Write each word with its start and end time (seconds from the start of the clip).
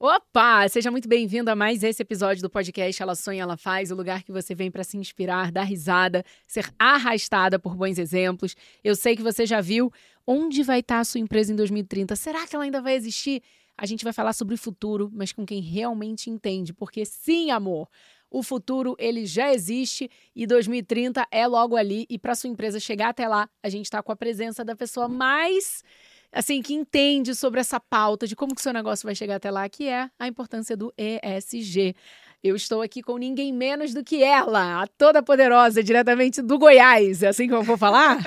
Opa! 0.00 0.68
Seja 0.68 0.92
muito 0.92 1.08
bem-vindo 1.08 1.50
a 1.50 1.56
mais 1.56 1.82
esse 1.82 2.00
episódio 2.02 2.40
do 2.40 2.48
podcast 2.48 3.02
Ela 3.02 3.16
Sonha, 3.16 3.42
Ela 3.42 3.56
Faz, 3.56 3.90
o 3.90 3.96
lugar 3.96 4.22
que 4.22 4.30
você 4.30 4.54
vem 4.54 4.70
para 4.70 4.84
se 4.84 4.96
inspirar, 4.96 5.50
dar 5.50 5.64
risada, 5.64 6.24
ser 6.46 6.72
arrastada 6.78 7.58
por 7.58 7.74
bons 7.74 7.98
exemplos. 7.98 8.54
Eu 8.84 8.94
sei 8.94 9.16
que 9.16 9.24
você 9.24 9.44
já 9.44 9.60
viu 9.60 9.92
onde 10.24 10.62
vai 10.62 10.78
estar 10.78 11.00
a 11.00 11.04
sua 11.04 11.18
empresa 11.18 11.52
em 11.52 11.56
2030. 11.56 12.14
Será 12.14 12.46
que 12.46 12.54
ela 12.54 12.64
ainda 12.64 12.80
vai 12.80 12.94
existir? 12.94 13.42
A 13.76 13.86
gente 13.86 14.04
vai 14.04 14.12
falar 14.12 14.34
sobre 14.34 14.54
o 14.54 14.58
futuro, 14.58 15.10
mas 15.12 15.32
com 15.32 15.44
quem 15.44 15.60
realmente 15.60 16.30
entende, 16.30 16.72
porque 16.72 17.04
sim, 17.04 17.50
amor, 17.50 17.88
o 18.30 18.40
futuro 18.40 18.94
ele 19.00 19.26
já 19.26 19.52
existe 19.52 20.08
e 20.32 20.46
2030 20.46 21.26
é 21.28 21.44
logo 21.44 21.74
ali 21.74 22.06
e 22.08 22.20
para 22.20 22.36
sua 22.36 22.48
empresa 22.48 22.78
chegar 22.78 23.08
até 23.08 23.26
lá, 23.26 23.50
a 23.60 23.68
gente 23.68 23.86
está 23.86 24.00
com 24.00 24.12
a 24.12 24.16
presença 24.16 24.64
da 24.64 24.76
pessoa 24.76 25.08
mais 25.08 25.82
assim, 26.32 26.62
que 26.62 26.74
entende 26.74 27.34
sobre 27.34 27.60
essa 27.60 27.80
pauta 27.80 28.26
de 28.26 28.36
como 28.36 28.54
que 28.54 28.60
o 28.60 28.62
seu 28.62 28.72
negócio 28.72 29.06
vai 29.06 29.14
chegar 29.14 29.36
até 29.36 29.50
lá, 29.50 29.68
que 29.68 29.88
é 29.88 30.10
a 30.18 30.28
importância 30.28 30.76
do 30.76 30.92
ESG. 30.96 31.94
Eu 32.42 32.54
estou 32.54 32.82
aqui 32.82 33.02
com 33.02 33.18
ninguém 33.18 33.52
menos 33.52 33.92
do 33.92 34.04
que 34.04 34.22
ela, 34.22 34.82
a 34.82 34.86
toda 34.86 35.20
poderosa, 35.22 35.82
diretamente 35.82 36.40
do 36.40 36.56
Goiás. 36.56 37.22
É 37.22 37.28
assim 37.28 37.48
que 37.48 37.54
eu 37.54 37.64
vou 37.64 37.76
falar? 37.76 38.18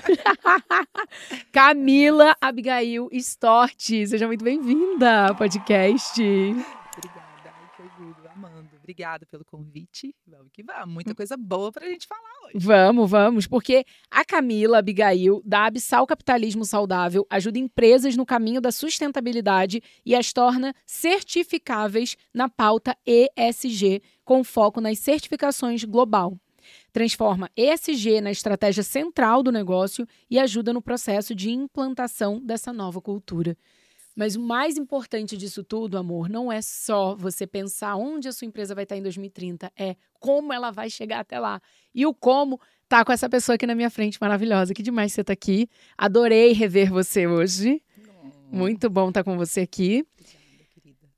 Camila 1.52 2.36
Abigail 2.42 3.08
Storti. 3.14 4.06
Seja 4.06 4.28
muito 4.28 4.44
bem-vinda 4.44 5.28
ao 5.28 5.36
podcast. 5.36 6.22
Obrigada 8.92 9.26
pelo 9.26 9.46
convite. 9.46 10.14
Vamos 10.28 10.50
que 10.52 10.62
vamos. 10.62 10.94
Muita 10.94 11.16
coisa 11.16 11.38
boa 11.38 11.72
para 11.72 11.86
a 11.86 11.90
gente 11.90 12.06
falar 12.06 12.30
hoje. 12.44 12.58
Vamos, 12.66 13.10
vamos. 13.10 13.48
Porque 13.48 13.86
a 14.10 14.26
Camila 14.26 14.80
Abigail, 14.80 15.42
da 15.46 15.66
Abissal 15.66 16.06
Capitalismo 16.06 16.66
Saudável, 16.66 17.26
ajuda 17.30 17.58
empresas 17.58 18.18
no 18.18 18.26
caminho 18.26 18.60
da 18.60 18.70
sustentabilidade 18.70 19.82
e 20.06 20.14
as 20.14 20.34
torna 20.34 20.76
certificáveis 20.86 22.18
na 22.34 22.50
pauta 22.50 22.98
ESG, 23.06 24.02
com 24.26 24.44
foco 24.44 24.82
nas 24.82 25.00
certificações 25.00 25.86
global 25.86 26.38
transforma 26.94 27.50
ESG 27.56 28.22
na 28.22 28.32
estratégia 28.32 28.84
central 28.84 29.42
do 29.42 29.52
negócio 29.52 30.08
e 30.30 30.38
ajuda 30.38 30.72
no 30.72 30.82
processo 30.82 31.34
de 31.34 31.50
implantação 31.50 32.40
dessa 32.40 32.72
nova 32.72 33.02
cultura. 33.02 33.58
Mas 34.16 34.36
o 34.36 34.42
mais 34.42 34.78
importante 34.78 35.38
disso 35.38 35.64
tudo, 35.64 35.98
amor, 35.98 36.30
não 36.30 36.52
é 36.52 36.62
só 36.62 37.16
você 37.16 37.48
pensar 37.48 37.96
onde 37.96 38.28
a 38.28 38.32
sua 38.32 38.46
empresa 38.46 38.76
vai 38.76 38.84
estar 38.84 38.98
em 38.98 39.02
2030, 39.02 39.72
é 39.78 39.96
como 40.20 40.52
ela 40.52 40.70
vai 40.70 40.90
chegar 40.90 41.20
até 41.20 41.40
lá. 41.40 41.62
E 41.96 42.06
o 42.06 42.14
como 42.14 42.60
tá 42.90 43.06
com 43.06 43.12
essa 43.12 43.30
pessoa 43.30 43.56
aqui 43.56 43.66
na 43.66 43.74
minha 43.74 43.90
frente, 43.90 44.18
maravilhosa. 44.20 44.74
Que 44.74 44.84
demais 44.84 45.14
você 45.14 45.24
tá 45.24 45.34
aqui. 45.34 45.70
Adorei 45.98 46.52
rever 46.52 46.92
você 46.92 47.26
hoje. 47.26 47.82
Muito 48.52 48.90
bom 48.90 49.08
estar 49.08 49.24
com 49.24 49.38
você 49.38 49.62
aqui. 49.62 50.06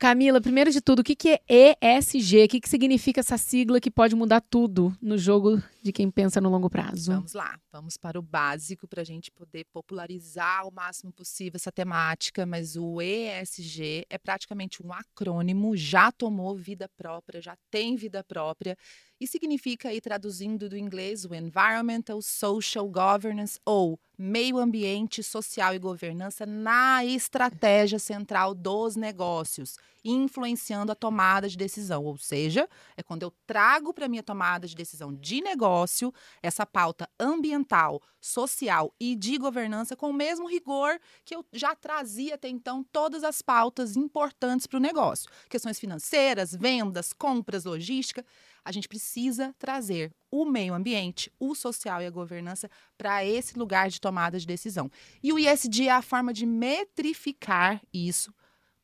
Camila, 0.04 0.42
primeiro 0.42 0.70
de 0.70 0.82
tudo, 0.82 1.00
o 1.00 1.04
que, 1.04 1.16
que 1.16 1.40
é 1.50 1.78
ESG? 1.80 2.44
O 2.44 2.48
que, 2.50 2.60
que 2.60 2.68
significa 2.68 3.22
essa 3.22 3.38
sigla 3.38 3.80
que 3.80 3.90
pode 3.90 4.18
mudar 4.18 4.42
tudo 4.42 4.94
no 5.02 5.18
jogo 5.18 5.64
de 5.82 5.94
quem 5.94 6.12
pensa 6.12 6.42
no 6.42 6.50
longo 6.50 6.70
prazo? 6.70 7.14
Vamos 7.14 7.32
lá, 7.32 7.58
vamos 7.72 7.96
para 7.96 8.20
o 8.20 8.22
básico 8.22 8.86
para 8.86 9.00
a 9.00 9.06
gente 9.06 9.32
poder 9.32 9.66
popularizar 9.72 10.68
o 10.68 10.72
máximo 10.74 11.14
possível 11.14 11.56
essa 11.56 11.72
temática, 11.72 12.46
mas 12.46 12.76
o 12.76 13.02
ESG 13.02 14.06
é 14.10 14.18
praticamente 14.18 14.86
um 14.86 14.92
acrônimo, 14.92 15.74
já 15.78 16.12
tomou 16.12 16.54
vida 16.54 16.90
própria, 16.98 17.42
já 17.42 17.56
tem 17.72 17.96
vida 17.96 18.26
própria 18.26 18.78
e 19.24 19.28
significa, 19.28 19.88
aí, 19.88 20.02
traduzindo 20.02 20.68
do 20.68 20.78
inglês, 20.78 21.24
o 21.24 21.34
Environmental 21.34 22.22
Social 22.22 22.86
Governance 22.90 23.58
ou 23.66 23.98
meio 24.18 24.58
ambiente, 24.58 25.24
social 25.24 25.74
e 25.74 25.80
governança 25.80 26.46
na 26.46 27.04
estratégia 27.04 27.98
central 27.98 28.54
dos 28.54 28.96
negócios, 28.96 29.78
influenciando 30.04 30.92
a 30.92 30.96
tomada 30.96 31.48
de 31.48 31.58
decisão. 31.58 32.04
Ou 32.04 32.18
seja, 32.18 32.70
é 32.96 33.02
quando 33.02 33.24
eu 33.24 33.34
trago 33.48 33.94
para 33.94 34.08
minha 34.08 34.22
tomada 34.22 34.68
de 34.68 34.76
decisão 34.76 35.14
de 35.14 35.42
negócio 35.42 36.14
essa 36.42 36.66
pauta 36.66 37.10
ambiental, 37.20 38.02
social 38.20 38.94
e 39.00 39.16
de 39.16 39.38
governança 39.38 39.96
com 39.96 40.10
o 40.10 40.14
mesmo 40.14 40.48
rigor 40.48 41.00
que 41.26 41.36
eu 41.36 41.46
já 41.52 41.76
trazia 41.76 42.36
até 42.36 42.48
então 42.48 42.86
todas 42.92 43.24
as 43.24 43.42
pautas 43.42 43.96
importantes 43.96 44.68
para 44.68 44.78
o 44.78 44.82
negócio. 44.82 45.30
Questões 45.50 45.80
financeiras, 45.80 46.54
vendas, 46.54 47.14
compras, 47.14 47.66
logística 47.66 48.24
a 48.66 48.72
gente 48.72 48.88
precisa 48.88 49.54
trazer 49.58 50.12
o 50.32 50.46
meio 50.46 50.74
ambiente, 50.74 51.32
o 51.40 51.54
social 51.54 52.02
e 52.02 52.06
a 52.06 52.12
governança 52.12 52.70
para 52.98 53.26
esse 53.26 53.58
lugar 53.58 53.90
de 53.90 54.00
tomada 54.00 54.40
de 54.40 54.48
decisão. 54.48 54.90
E 55.22 55.34
o 55.34 55.40
ISD 55.40 55.88
é 55.88 55.92
a 55.92 56.02
forma 56.02 56.34
de 56.34 56.46
metrificar 56.46 57.82
isso, 57.94 58.34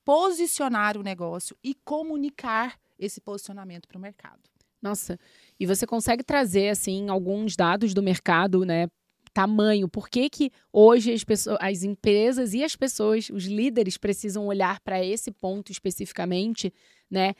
posicionar 0.03 0.97
o 0.97 1.03
negócio 1.03 1.57
e 1.63 1.73
comunicar 1.73 2.78
esse 2.97 3.22
posicionamento 3.22 3.88
para 3.88 3.97
o 3.97 4.01
mercado. 4.01 4.41
Nossa, 4.81 5.19
e 5.59 5.66
você 5.66 5.85
consegue 5.85 6.23
trazer 6.23 6.69
assim 6.69 7.09
alguns 7.09 7.56
dados 7.56 7.94
do 7.94 8.01
mercado, 8.01 8.66
né, 8.66 8.88
tamanho, 9.34 9.88
por 9.88 10.09
que, 10.09 10.29
que 10.29 10.51
hoje 10.72 11.13
as, 11.13 11.23
pessoas, 11.23 11.57
as 11.61 11.84
empresas 11.84 12.53
e 12.53 12.63
as 12.63 12.75
pessoas, 12.75 13.29
os 13.29 13.46
líderes 13.46 13.97
precisam 13.97 14.47
olhar 14.47 14.79
para 14.81 15.03
esse 15.03 15.31
ponto 15.31 15.72
especificamente, 15.72 16.73
né? 17.09 17.34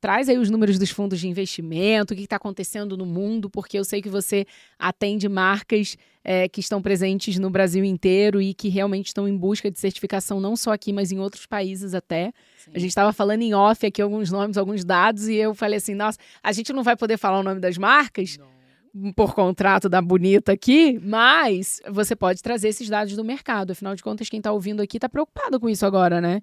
Traz 0.00 0.30
aí 0.30 0.38
os 0.38 0.48
números 0.48 0.78
dos 0.78 0.90
fundos 0.90 1.20
de 1.20 1.28
investimento, 1.28 2.14
o 2.14 2.16
que 2.16 2.22
está 2.22 2.36
acontecendo 2.36 2.96
no 2.96 3.04
mundo, 3.04 3.50
porque 3.50 3.78
eu 3.78 3.84
sei 3.84 4.00
que 4.00 4.08
você 4.08 4.46
atende 4.78 5.28
marcas 5.28 5.96
é, 6.24 6.48
que 6.48 6.60
estão 6.60 6.80
presentes 6.80 7.38
no 7.38 7.50
Brasil 7.50 7.84
inteiro 7.84 8.40
e 8.40 8.54
que 8.54 8.68
realmente 8.68 9.08
estão 9.08 9.28
em 9.28 9.36
busca 9.36 9.70
de 9.70 9.78
certificação, 9.78 10.40
não 10.40 10.56
só 10.56 10.72
aqui, 10.72 10.90
mas 10.90 11.12
em 11.12 11.18
outros 11.18 11.44
países 11.44 11.94
até. 11.94 12.32
Sim. 12.56 12.70
A 12.74 12.78
gente 12.78 12.88
estava 12.88 13.12
falando 13.12 13.42
em 13.42 13.52
off 13.52 13.84
aqui 13.84 14.00
alguns 14.00 14.30
nomes, 14.30 14.56
alguns 14.56 14.84
dados, 14.84 15.28
e 15.28 15.34
eu 15.34 15.54
falei 15.54 15.76
assim: 15.76 15.94
nossa, 15.94 16.18
a 16.42 16.52
gente 16.52 16.72
não 16.72 16.82
vai 16.82 16.96
poder 16.96 17.18
falar 17.18 17.40
o 17.40 17.42
nome 17.42 17.60
das 17.60 17.76
marcas. 17.76 18.38
Não 18.38 18.58
por 19.14 19.34
contrato 19.34 19.88
da 19.88 20.00
bonita 20.00 20.52
aqui, 20.52 20.98
mas 21.02 21.80
você 21.88 22.16
pode 22.16 22.42
trazer 22.42 22.68
esses 22.68 22.88
dados 22.88 23.14
do 23.14 23.24
mercado. 23.24 23.72
Afinal 23.72 23.94
de 23.94 24.02
contas, 24.02 24.28
quem 24.28 24.38
está 24.38 24.52
ouvindo 24.52 24.82
aqui 24.82 24.96
está 24.96 25.08
preocupado 25.08 25.60
com 25.60 25.68
isso 25.68 25.86
agora, 25.86 26.20
né? 26.20 26.42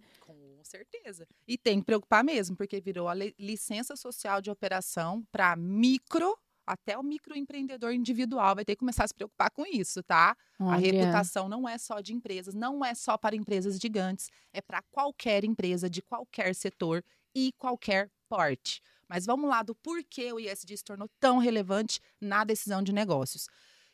Com 0.78 0.92
certeza. 0.92 1.28
E 1.48 1.58
tem 1.58 1.80
que 1.80 1.86
preocupar 1.86 2.24
mesmo, 2.24 2.56
porque 2.56 2.82
virou 2.82 3.08
a 3.08 3.14
licença 3.14 3.96
social 3.96 4.42
de 4.42 4.50
operação 4.50 5.26
para 5.32 5.56
micro 5.56 6.38
até 6.66 6.98
o 6.98 7.04
microempreendedor 7.04 7.94
individual 7.94 8.56
vai 8.56 8.66
ter 8.66 8.76
que 8.76 8.80
começar 8.80 9.04
a 9.04 9.08
se 9.08 9.14
preocupar 9.14 9.52
com 9.52 9.66
isso, 9.66 10.02
tá? 10.02 10.36
Olha. 10.60 10.74
A 10.74 10.78
reputação 10.78 11.48
não 11.48 11.70
é 11.70 11.78
só 11.78 12.02
de 12.02 12.14
empresas, 12.14 12.56
não 12.56 12.84
é 12.84 12.96
só 12.96 13.18
para 13.18 13.36
empresas 13.36 13.78
gigantes, 13.80 14.30
é 14.52 14.62
para 14.62 14.82
qualquer 14.92 15.44
empresa 15.44 15.90
de 15.90 16.02
qualquer 16.02 16.56
setor 16.56 17.04
e 17.36 17.52
qualquer 17.58 18.10
porte. 18.28 18.82
Mas 19.08 19.26
vamos 19.26 19.48
lá 19.48 19.62
do 19.62 19.76
porquê 19.76 20.34
o 20.34 20.40
ISD 20.40 20.78
se 20.78 20.84
tornou 20.84 21.08
tão 21.20 21.38
relevante 21.38 22.02
na 22.20 22.44
decisão 22.44 22.82
de 22.82 22.92
negócios. 22.92 23.48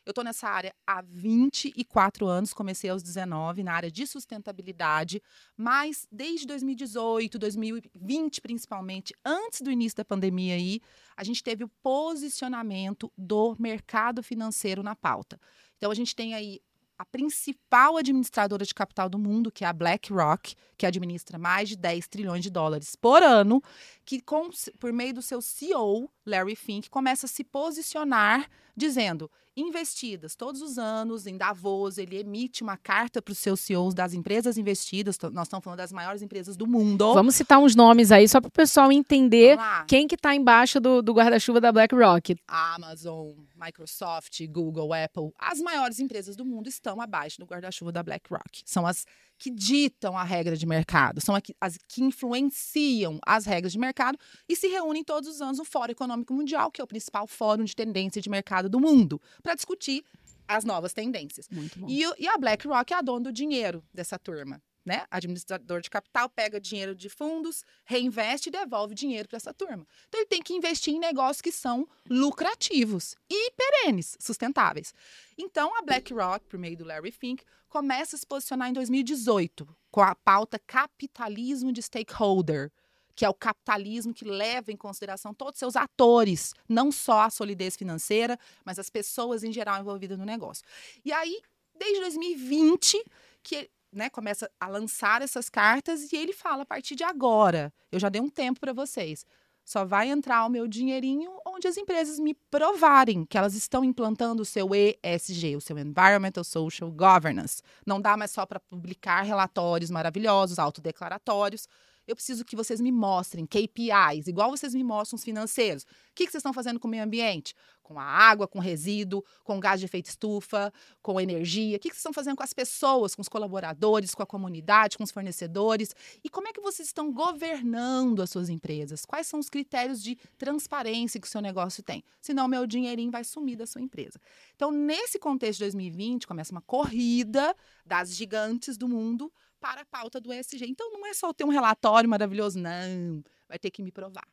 Eu 0.04 0.10
estou 0.10 0.24
nessa 0.24 0.48
área 0.48 0.74
há 0.84 1.00
24 1.00 2.26
anos, 2.26 2.52
comecei 2.52 2.90
aos 2.90 3.04
19 3.04 3.62
na 3.62 3.72
área 3.72 3.90
de 3.90 4.04
sustentabilidade, 4.04 5.22
mas 5.56 6.08
desde 6.10 6.44
2018, 6.46 7.38
2020 7.38 8.40
principalmente, 8.40 9.14
antes 9.24 9.60
do 9.60 9.70
início 9.70 9.96
da 9.96 10.04
pandemia 10.04 10.56
aí, 10.56 10.80
a 11.16 11.22
gente 11.22 11.42
teve 11.42 11.62
o 11.62 11.68
posicionamento 11.80 13.12
do 13.16 13.54
mercado 13.60 14.24
financeiro 14.24 14.82
na 14.82 14.96
pauta. 14.96 15.40
Então 15.76 15.90
a 15.90 15.94
gente 15.94 16.16
tem 16.16 16.34
aí 16.34 16.60
a 16.98 17.04
principal 17.04 17.96
administradora 17.96 18.64
de 18.64 18.74
capital 18.74 19.08
do 19.08 19.18
mundo, 19.18 19.50
que 19.50 19.64
é 19.64 19.68
a 19.68 19.72
BlackRock, 19.72 20.54
que 20.76 20.86
administra 20.86 21.38
mais 21.38 21.68
de 21.68 21.76
10 21.76 22.06
trilhões 22.08 22.42
de 22.42 22.50
dólares 22.50 22.94
por 22.96 23.22
ano, 23.22 23.62
que 24.04 24.20
com, 24.20 24.50
por 24.78 24.92
meio 24.92 25.14
do 25.14 25.22
seu 25.22 25.40
CEO, 25.40 26.10
Larry 26.26 26.56
Fink, 26.56 26.90
começa 26.90 27.26
a 27.26 27.28
se 27.28 27.42
posicionar 27.42 28.48
dizendo: 28.76 29.30
investidas 29.56 30.34
todos 30.34 30.62
os 30.62 30.78
anos 30.78 31.26
em 31.26 31.36
Davos, 31.36 31.98
ele 31.98 32.18
emite 32.18 32.62
uma 32.62 32.76
carta 32.76 33.20
para 33.20 33.32
os 33.32 33.38
seus 33.38 33.60
CEOs 33.60 33.94
das 33.94 34.14
empresas 34.14 34.56
investidas. 34.56 35.18
Nós 35.32 35.46
estamos 35.46 35.64
falando 35.64 35.78
das 35.78 35.92
maiores 35.92 36.22
empresas 36.22 36.56
do 36.56 36.66
mundo. 36.66 37.12
Vamos 37.12 37.34
citar 37.34 37.58
uns 37.58 37.76
nomes 37.76 38.10
aí 38.10 38.26
só 38.28 38.40
para 38.40 38.48
o 38.48 38.52
pessoal 38.52 38.90
entender 38.90 39.58
quem 39.86 40.08
que 40.08 40.14
está 40.14 40.34
embaixo 40.34 40.80
do, 40.80 41.02
do 41.02 41.12
guarda-chuva 41.12 41.60
da 41.60 41.70
BlackRock. 41.70 42.36
Amazon, 42.48 43.30
Microsoft, 43.56 44.46
Google, 44.48 44.92
Apple, 44.92 45.30
as 45.38 45.60
maiores 45.60 46.00
empresas 46.00 46.34
do 46.34 46.44
mundo 46.44 46.68
estão 46.68 47.00
abaixo 47.00 47.38
do 47.38 47.46
guarda-chuva 47.46 47.92
da 47.92 48.02
BlackRock. 48.02 48.62
São 48.64 48.86
as 48.86 49.04
que 49.42 49.50
ditam 49.50 50.16
a 50.16 50.22
regra 50.22 50.56
de 50.56 50.64
mercado, 50.64 51.20
são 51.20 51.34
as 51.60 51.76
que 51.88 52.00
influenciam 52.00 53.18
as 53.26 53.44
regras 53.44 53.72
de 53.72 53.78
mercado 53.78 54.16
e 54.48 54.54
se 54.54 54.68
reúnem 54.68 55.02
todos 55.02 55.28
os 55.28 55.40
anos 55.40 55.58
no 55.58 55.64
Fórum 55.64 55.90
Econômico 55.90 56.32
Mundial, 56.32 56.70
que 56.70 56.80
é 56.80 56.84
o 56.84 56.86
principal 56.86 57.26
fórum 57.26 57.64
de 57.64 57.74
tendência 57.74 58.22
de 58.22 58.30
mercado 58.30 58.68
do 58.68 58.78
mundo, 58.78 59.20
para 59.42 59.56
discutir 59.56 60.04
as 60.46 60.64
novas 60.64 60.92
tendências. 60.92 61.48
E, 61.88 62.02
e 62.22 62.28
a 62.28 62.38
BlackRock 62.38 62.92
é 62.92 62.96
a 62.96 63.02
dona 63.02 63.24
do 63.24 63.32
dinheiro 63.32 63.82
dessa 63.92 64.16
turma 64.16 64.62
né? 64.84 65.06
Administrador 65.10 65.80
de 65.80 65.88
capital 65.88 66.28
pega 66.28 66.60
dinheiro 66.60 66.94
de 66.94 67.08
fundos, 67.08 67.64
reinveste 67.84 68.48
e 68.48 68.52
devolve 68.52 68.94
dinheiro 68.94 69.28
para 69.28 69.36
essa 69.36 69.54
turma. 69.54 69.86
Então 70.08 70.20
ele 70.20 70.28
tem 70.28 70.42
que 70.42 70.54
investir 70.54 70.94
em 70.94 70.98
negócios 70.98 71.40
que 71.40 71.52
são 71.52 71.88
lucrativos 72.08 73.14
e 73.30 73.50
perenes, 73.52 74.16
sustentáveis. 74.20 74.92
Então 75.38 75.76
a 75.78 75.82
BlackRock, 75.82 76.46
por 76.46 76.58
meio 76.58 76.76
do 76.76 76.84
Larry 76.84 77.12
Fink, 77.12 77.44
começa 77.68 78.16
a 78.16 78.18
se 78.18 78.26
posicionar 78.26 78.68
em 78.68 78.72
2018 78.72 79.66
com 79.90 80.02
a 80.02 80.14
pauta 80.14 80.58
capitalismo 80.58 81.72
de 81.72 81.82
stakeholder. 81.82 82.70
que 83.14 83.24
é 83.24 83.28
o 83.28 83.34
capitalismo 83.34 84.14
que 84.14 84.24
leva 84.24 84.72
em 84.72 84.76
consideração 84.76 85.34
todos 85.34 85.54
os 85.54 85.58
seus 85.58 85.76
atores, 85.76 86.54
não 86.68 86.90
só 86.90 87.20
a 87.20 87.30
solidez 87.30 87.76
financeira, 87.76 88.38
mas 88.64 88.78
as 88.78 88.88
pessoas 88.88 89.44
em 89.44 89.52
geral 89.52 89.80
envolvidas 89.80 90.18
no 90.18 90.24
negócio. 90.24 90.64
E 91.04 91.12
aí, 91.12 91.40
desde 91.74 92.00
2020, 92.00 93.04
que 93.42 93.70
né, 93.92 94.08
começa 94.08 94.50
a 94.58 94.66
lançar 94.66 95.22
essas 95.22 95.48
cartas 95.48 96.12
e 96.12 96.16
ele 96.16 96.32
fala: 96.32 96.62
a 96.62 96.66
partir 96.66 96.94
de 96.94 97.04
agora, 97.04 97.72
eu 97.90 98.00
já 98.00 98.08
dei 98.08 98.20
um 98.20 98.28
tempo 98.28 98.60
para 98.60 98.72
vocês. 98.72 99.26
Só 99.64 99.84
vai 99.84 100.08
entrar 100.08 100.44
o 100.44 100.48
meu 100.48 100.66
dinheirinho 100.66 101.30
onde 101.46 101.68
as 101.68 101.76
empresas 101.76 102.18
me 102.18 102.34
provarem 102.34 103.24
que 103.24 103.38
elas 103.38 103.54
estão 103.54 103.84
implantando 103.84 104.42
o 104.42 104.44
seu 104.44 104.70
ESG, 104.74 105.54
o 105.54 105.60
seu 105.60 105.78
Environmental 105.78 106.42
Social 106.42 106.90
Governance. 106.90 107.62
Não 107.86 108.00
dá 108.00 108.16
mais 108.16 108.32
só 108.32 108.44
para 108.44 108.58
publicar 108.58 109.22
relatórios 109.22 109.88
maravilhosos, 109.88 110.58
autodeclaratórios, 110.58 111.68
eu 112.06 112.16
preciso 112.16 112.44
que 112.44 112.56
vocês 112.56 112.80
me 112.80 112.90
mostrem 112.90 113.46
KPIs, 113.46 114.26
igual 114.26 114.50
vocês 114.50 114.74
me 114.74 114.82
mostram 114.82 115.16
os 115.16 115.24
financeiros. 115.24 115.84
O 115.84 115.86
que, 116.14 116.26
que 116.26 116.32
vocês 116.32 116.40
estão 116.40 116.52
fazendo 116.52 116.78
com 116.80 116.88
o 116.88 116.90
meio 116.90 117.04
ambiente? 117.04 117.54
Com 117.82 117.98
a 117.98 118.04
água, 118.04 118.46
com 118.46 118.58
resíduo, 118.58 119.24
com 119.44 119.58
gás 119.58 119.80
de 119.80 119.86
efeito 119.86 120.06
estufa, 120.06 120.72
com 121.00 121.20
energia. 121.20 121.76
O 121.76 121.80
que, 121.80 121.88
que 121.88 121.94
vocês 121.94 122.00
estão 122.00 122.12
fazendo 122.12 122.36
com 122.36 122.42
as 122.42 122.52
pessoas, 122.52 123.14
com 123.14 123.22
os 123.22 123.28
colaboradores, 123.28 124.14
com 124.14 124.22
a 124.22 124.26
comunidade, 124.26 124.96
com 124.96 125.04
os 125.04 125.10
fornecedores? 125.10 125.94
E 126.22 126.28
como 126.28 126.48
é 126.48 126.52
que 126.52 126.60
vocês 126.60 126.88
estão 126.88 127.12
governando 127.12 128.20
as 128.20 128.30
suas 128.30 128.48
empresas? 128.48 129.04
Quais 129.04 129.26
são 129.26 129.38
os 129.40 129.48
critérios 129.48 130.02
de 130.02 130.16
transparência 130.38 131.20
que 131.20 131.26
o 131.26 131.30
seu 131.30 131.40
negócio 131.40 131.82
tem? 131.82 132.04
Senão, 132.20 132.48
meu 132.48 132.66
dinheirinho 132.66 133.10
vai 133.10 133.24
sumir 133.24 133.56
da 133.56 133.66
sua 133.66 133.80
empresa. 133.80 134.20
Então, 134.54 134.70
nesse 134.70 135.18
contexto 135.18 135.58
de 135.58 135.64
2020, 135.64 136.26
começa 136.26 136.52
uma 136.52 136.62
corrida 136.62 137.54
das 137.84 138.14
gigantes 138.14 138.76
do 138.76 138.88
mundo 138.88 139.32
para 139.62 139.82
a 139.82 139.84
pauta 139.84 140.20
do 140.20 140.32
ESG. 140.32 140.66
Então 140.66 140.90
não 140.90 141.06
é 141.06 141.14
só 141.14 141.32
ter 141.32 141.44
um 141.44 141.48
relatório 141.48 142.10
maravilhoso, 142.10 142.58
não, 142.58 143.22
vai 143.48 143.60
ter 143.60 143.70
que 143.70 143.80
me 143.80 143.92
provar. 143.92 144.26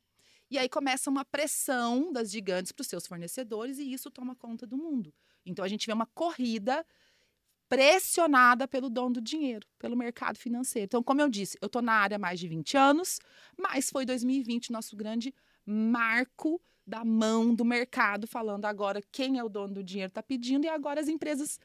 E 0.50 0.58
aí 0.58 0.68
começa 0.68 1.08
uma 1.08 1.24
pressão 1.24 2.12
das 2.12 2.32
gigantes 2.32 2.72
para 2.72 2.82
os 2.82 2.88
seus 2.88 3.06
fornecedores 3.06 3.78
e 3.78 3.94
isso 3.94 4.10
toma 4.10 4.36
conta 4.36 4.66
do 4.66 4.76
mundo. 4.76 5.14
Então 5.46 5.64
a 5.64 5.68
gente 5.68 5.86
vê 5.86 5.94
uma 5.94 6.08
corrida 6.08 6.84
pressionada 7.70 8.68
pelo 8.68 8.90
dono 8.90 9.14
do 9.14 9.22
dinheiro, 9.22 9.68
pelo 9.78 9.96
mercado 9.96 10.40
financeiro. 10.40 10.86
Então, 10.86 11.04
como 11.04 11.22
eu 11.22 11.30
disse, 11.30 11.56
eu 11.62 11.68
estou 11.68 11.84
na 11.84 11.94
área 11.94 12.16
há 12.16 12.20
mais 12.20 12.40
de 12.40 12.48
20 12.48 12.76
anos, 12.76 13.20
mas 13.56 13.92
foi 13.92 14.08
2020 14.08 14.72
nosso 14.72 14.98
grande 14.98 15.32
marco 15.64 16.60
da 16.88 17.06
mão 17.06 17.54
do 17.54 17.64
mercado, 17.64 18.26
falando 18.26 18.66
agora 18.66 19.04
quem 19.12 19.38
é 19.38 19.44
o 19.44 19.50
dono 19.50 19.76
do 19.76 19.84
dinheiro 19.84 20.10
está 20.10 20.24
pedindo 20.24 20.66
e 20.66 20.68
agora 20.68 21.00
as 21.00 21.08
empresas 21.08 21.60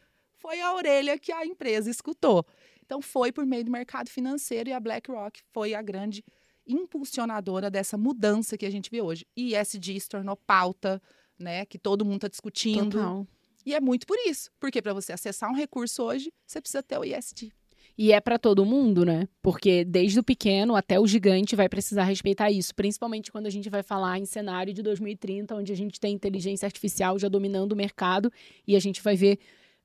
foi 0.45 0.61
a 0.61 0.75
orelha 0.75 1.19
que 1.19 1.33
a 1.33 1.47
empresa 1.47 1.89
escutou. 1.89 2.45
Então, 2.85 3.01
foi 3.01 3.33
por 3.33 3.47
meio 3.47 3.65
do 3.65 3.71
mercado 3.71 4.09
financeiro 4.11 4.69
e 4.69 4.73
a 4.73 4.81
BlackRock 4.81 5.41
foi 5.53 5.75
a 5.75 5.83
grande 5.83 6.25
impulsionadora 6.67 7.71
dessa 7.71 7.97
mudança 7.97 8.57
que 8.57 8.67
a 8.67 8.71
gente 8.71 8.91
vê 8.91 9.01
hoje. 9.01 9.27
E 9.37 9.55
ESG 9.55 10.01
se 10.01 10.09
tornou 10.09 10.37
pauta, 10.37 11.01
né, 11.39 11.65
que 11.67 11.79
todo 11.79 12.05
mundo 12.05 12.17
está 12.17 12.29
discutindo. 12.29 12.99
Total. 12.99 13.27
E 13.67 13.75
é 13.75 13.81
muito 13.81 14.07
por 14.07 14.19
isso, 14.27 14.51
porque 14.61 14.83
para 14.83 14.93
você 14.93 15.13
acessar 15.13 15.51
um 15.51 15.55
recurso 15.55 16.03
hoje, 16.03 16.33
você 16.47 16.61
precisa 16.61 16.83
ter 16.83 16.99
o 16.99 17.05
ESG. 17.05 17.51
E 17.97 18.13
é 18.13 18.21
para 18.21 18.39
todo 18.39 18.65
mundo, 18.65 19.05
né? 19.05 19.29
Porque 19.41 19.85
desde 19.85 20.19
o 20.19 20.23
pequeno 20.23 20.75
até 20.75 20.99
o 20.99 21.07
gigante 21.07 21.55
vai 21.55 21.69
precisar 21.69 22.05
respeitar 22.05 22.51
isso, 22.51 22.75
principalmente 22.75 23.31
quando 23.31 23.47
a 23.47 23.51
gente 23.51 23.71
vai 23.71 23.83
falar 23.83 24.19
em 24.19 24.27
cenário 24.27 24.75
de 24.75 24.83
2030, 24.83 25.55
onde 25.55 25.73
a 25.73 25.77
gente 25.77 26.01
tem 26.01 26.13
inteligência 26.13 26.67
artificial 26.67 27.19
já 27.19 27.29
dominando 27.29 27.73
o 27.73 27.77
mercado 27.77 28.33
e 28.67 28.75
a 28.75 28.81
gente 28.81 29.01
vai 29.01 29.15
ver 29.15 29.39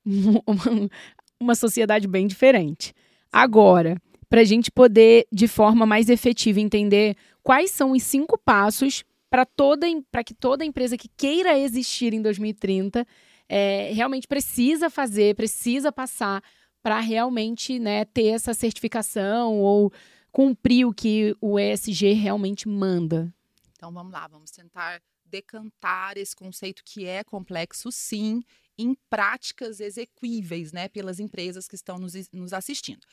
uma 1.40 1.54
sociedade 1.54 2.06
bem 2.06 2.26
diferente. 2.26 2.94
Agora, 3.32 4.00
para 4.28 4.42
a 4.42 4.44
gente 4.44 4.70
poder, 4.70 5.26
de 5.32 5.48
forma 5.48 5.86
mais 5.86 6.08
efetiva, 6.08 6.60
entender 6.60 7.16
quais 7.42 7.70
são 7.70 7.92
os 7.92 8.02
cinco 8.02 8.38
passos 8.38 9.04
para 9.28 9.46
toda 9.46 9.86
para 10.10 10.22
que 10.22 10.34
toda 10.34 10.64
empresa 10.64 10.96
que 10.96 11.08
queira 11.08 11.58
existir 11.58 12.12
em 12.12 12.20
2030 12.20 13.06
é, 13.48 13.92
realmente 13.92 14.28
precisa 14.28 14.90
fazer, 14.90 15.34
precisa 15.34 15.90
passar 15.90 16.42
para 16.82 17.00
realmente 17.00 17.78
né, 17.78 18.04
ter 18.04 18.28
essa 18.28 18.54
certificação 18.54 19.58
ou 19.60 19.92
cumprir 20.32 20.86
o 20.86 20.94
que 20.94 21.36
o 21.40 21.58
ESG 21.58 22.12
realmente 22.12 22.68
manda. 22.68 23.32
Então 23.76 23.92
vamos 23.92 24.12
lá, 24.12 24.28
vamos 24.28 24.50
tentar 24.50 25.00
decantar 25.24 26.16
esse 26.16 26.34
conceito 26.34 26.82
que 26.84 27.06
é 27.06 27.22
complexo, 27.22 27.90
sim, 27.90 28.42
em 28.80 28.96
práticas 29.08 29.80
execuíveis, 29.80 30.72
né, 30.72 30.88
pelas 30.88 31.20
empresas 31.20 31.68
que 31.68 31.74
estão 31.74 31.98
nos, 31.98 32.14
nos 32.32 32.52
assistindo. 32.52 33.06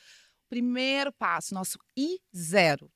Primeiro 0.50 1.12
passo, 1.12 1.54
nosso 1.54 1.78
I0 1.98 2.90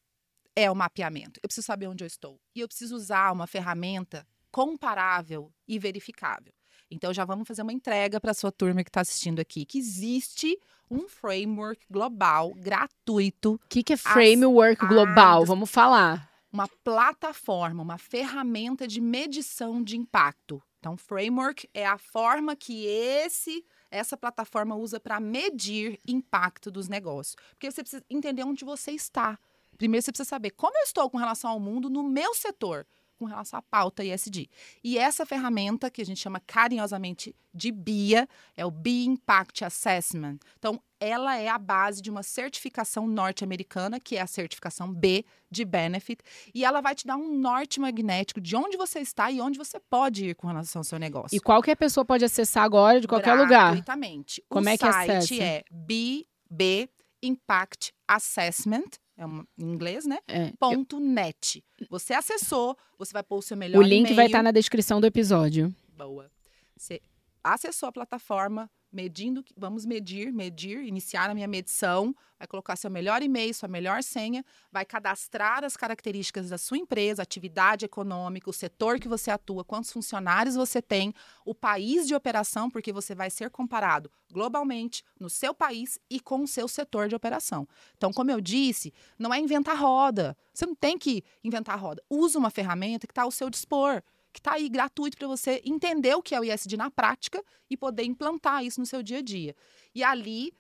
é 0.56 0.72
o 0.72 0.76
mapeamento. 0.76 1.40
Eu 1.44 1.48
preciso 1.48 1.66
saber 1.66 1.88
onde 1.88 2.04
eu 2.04 2.08
estou 2.08 2.40
e 2.56 2.62
eu 2.62 2.68
preciso 2.68 2.96
usar 2.96 3.32
uma 3.32 3.48
ferramenta 3.48 4.26
comparável 4.50 5.52
e 5.68 5.78
verificável. 5.78 6.54
Então 6.90 7.14
já 7.14 7.24
vamos 7.24 7.48
fazer 7.48 7.62
uma 7.62 7.74
entrega 7.74 8.20
para 8.20 8.32
a 8.32 8.34
sua 8.34 8.52
turma 8.52 8.84
que 8.84 8.90
está 8.90 9.02
assistindo 9.02 9.40
aqui, 9.40 9.66
que 9.66 9.78
existe 9.78 10.58
um 10.90 11.08
framework 11.08 11.86
global 11.90 12.54
gratuito. 12.54 13.54
O 13.54 13.70
que, 13.70 13.82
que 13.82 13.94
é 13.94 13.98
framework 13.98 14.84
as, 14.84 14.90
global? 14.90 15.44
As, 15.44 15.48
vamos 15.48 15.70
falar. 15.70 16.30
Uma 16.52 16.68
plataforma, 16.84 17.82
uma 17.82 17.98
ferramenta 17.98 18.86
de 18.86 19.00
medição 19.00 19.82
de 19.82 19.96
impacto. 19.98 20.62
Então, 20.82 20.98
framework 20.98 21.70
é 21.76 21.86
a 21.86 22.00
forma 22.00 22.56
que 22.56 22.88
esse 22.88 23.64
essa 23.92 24.18
plataforma 24.18 24.76
usa 24.76 25.00
para 25.00 25.20
medir 25.20 26.00
impacto 26.08 26.72
dos 26.72 26.88
negócios. 26.88 27.36
Porque 27.52 27.70
você 27.70 27.84
precisa 27.84 28.04
entender 28.10 28.44
onde 28.44 28.66
você 28.66 28.92
está. 28.92 29.38
Primeiro 29.78 30.04
você 30.04 30.12
precisa 30.12 30.28
saber 30.28 30.52
como 30.52 30.76
eu 30.78 30.84
estou 30.84 31.08
com 31.08 31.18
relação 31.18 31.52
ao 31.52 31.60
mundo 31.60 31.88
no 31.88 32.04
meu 32.04 32.34
setor 32.34 32.88
com 33.20 33.26
relação 33.26 33.60
à 33.60 33.62
pauta 33.62 34.04
ISD. 34.04 34.50
E 34.84 34.98
essa 34.98 35.28
ferramenta, 35.28 35.92
que 35.92 36.02
a 36.02 36.06
gente 36.06 36.20
chama 36.20 36.40
carinhosamente 36.40 37.36
de 37.54 37.72
BIA, 37.72 38.28
é 38.58 38.66
o 38.66 38.72
BIA 38.72 39.12
Impact 39.12 39.64
Assessment. 39.64 40.40
Então, 40.58 40.82
ela 41.02 41.36
é 41.36 41.50
a 41.50 41.58
base 41.58 42.00
de 42.00 42.12
uma 42.12 42.22
certificação 42.22 43.08
norte-americana, 43.08 44.00
que 44.00 44.16
é 44.16 44.22
a 44.22 44.28
certificação 44.28 44.94
B 44.94 45.26
de 45.50 45.66
Benefit, 45.66 46.24
e 46.54 46.64
ela 46.64 46.80
vai 46.80 46.94
te 46.94 47.08
dar 47.08 47.18
um 47.18 47.36
norte 47.36 47.80
magnético 47.80 48.40
de 48.40 48.56
onde 48.56 48.78
você 48.78 49.00
está 49.00 49.32
e 49.32 49.42
onde 49.42 49.58
você 49.58 49.80
pode 49.80 50.28
ir 50.28 50.36
com 50.36 50.46
relação 50.46 50.82
ao 50.82 50.84
seu 50.84 51.00
negócio. 51.00 51.36
E 51.36 51.40
qualquer 51.40 51.76
pessoa 51.76 52.06
pode 52.06 52.24
acessar 52.24 52.64
agora 52.64 53.02
de 53.02 53.08
qualquer 53.08 53.34
lugar. 53.34 53.72
Gratuitamente. 53.72 54.44
Como 54.48 54.68
o 54.68 54.70
é 54.70 54.78
que 54.78 54.92
site 54.92 55.42
é 55.42 55.64
BB 55.72 56.88
Impact 57.24 57.94
Assessment 58.08 59.02
é 59.18 59.26
um, 59.26 59.44
em 59.58 59.66
inglês, 59.72 60.06
né? 60.06 60.20
É, 60.28 60.52
ponto 60.60 60.98
eu... 60.98 61.00
net. 61.00 61.64
Você 61.90 62.14
acessou, 62.14 62.78
você 62.98 63.12
vai 63.14 63.24
pôr 63.24 63.38
o 63.38 63.42
seu 63.42 63.58
melhor 63.58 63.80
O 63.80 63.82
link 63.84 64.14
vai 64.14 64.28
estar 64.28 64.40
tá 64.40 64.44
na 64.44 64.52
descrição 64.52 65.00
do 65.02 65.06
episódio. 65.08 65.74
Boa. 65.96 66.32
Você 66.76 67.02
acessou 67.44 67.90
a 67.90 67.92
plataforma, 67.92 68.70
medindo, 68.92 69.44
vamos 69.56 69.86
medir, 69.86 70.32
medir, 70.34 70.84
iniciar 70.84 71.30
a 71.30 71.34
minha 71.34 71.48
medição, 71.48 72.16
vai 72.38 72.48
colocar 72.48 72.76
seu 72.76 72.90
melhor 72.90 73.22
e-mail, 73.22 73.54
sua 73.54 73.70
melhor 73.70 74.04
senha, 74.04 74.44
vai 74.72 74.84
cadastrar 74.84 75.64
as 75.64 75.78
características 75.78 76.50
da 76.50 76.58
sua 76.58 76.78
empresa, 76.78 77.22
atividade 77.22 77.86
econômica, 77.86 78.50
o 78.50 78.54
setor 78.54 79.00
que 79.00 79.08
você 79.08 79.32
atua, 79.32 79.64
quantos 79.64 79.92
funcionários 79.92 80.56
você 80.56 80.82
tem, 80.82 81.14
o 81.46 81.54
país 81.54 82.08
de 82.08 82.16
operação, 82.16 82.70
porque 82.70 82.92
você 82.92 83.16
vai 83.16 83.30
ser 83.30 83.50
comparado 83.50 84.12
globalmente 84.32 85.04
no 85.20 85.30
seu 85.30 85.54
país 85.54 86.00
e 86.10 86.20
com 86.20 86.44
o 86.44 86.48
seu 86.48 86.68
setor 86.68 87.08
de 87.08 87.16
operação. 87.16 87.68
Então, 87.98 88.12
como 88.12 88.32
eu 88.32 88.42
disse, 88.42 88.94
não 89.20 89.34
é 89.34 89.40
inventar 89.40 89.78
roda. 89.78 90.36
Você 90.54 90.66
não 90.66 90.76
tem 90.76 90.98
que 90.98 91.24
inventar 91.44 91.78
roda. 91.80 92.02
Usa 92.10 92.40
uma 92.40 92.50
ferramenta 92.50 93.06
que 93.06 93.12
está 93.12 93.24
ao 93.24 93.32
seu 93.32 93.50
dispor 93.50 94.02
que 94.32 94.40
está 94.40 94.54
aí 94.54 94.70
gratuito 94.70 95.18
para 95.18 95.28
você 95.28 95.62
entender 95.66 96.16
o 96.16 96.22
que 96.22 96.34
é 96.34 96.40
o 96.40 96.44
ISD 96.44 96.78
na 96.78 96.90
prática 96.90 97.44
e 97.70 97.76
poder 97.76 98.04
implantar 98.04 98.64
isso 98.64 98.80
no 98.80 98.86
seu 98.86 99.04
dia 99.04 99.20
a 99.20 99.22
dia. 99.22 99.56
E 99.94 100.04
ali, 100.04 100.54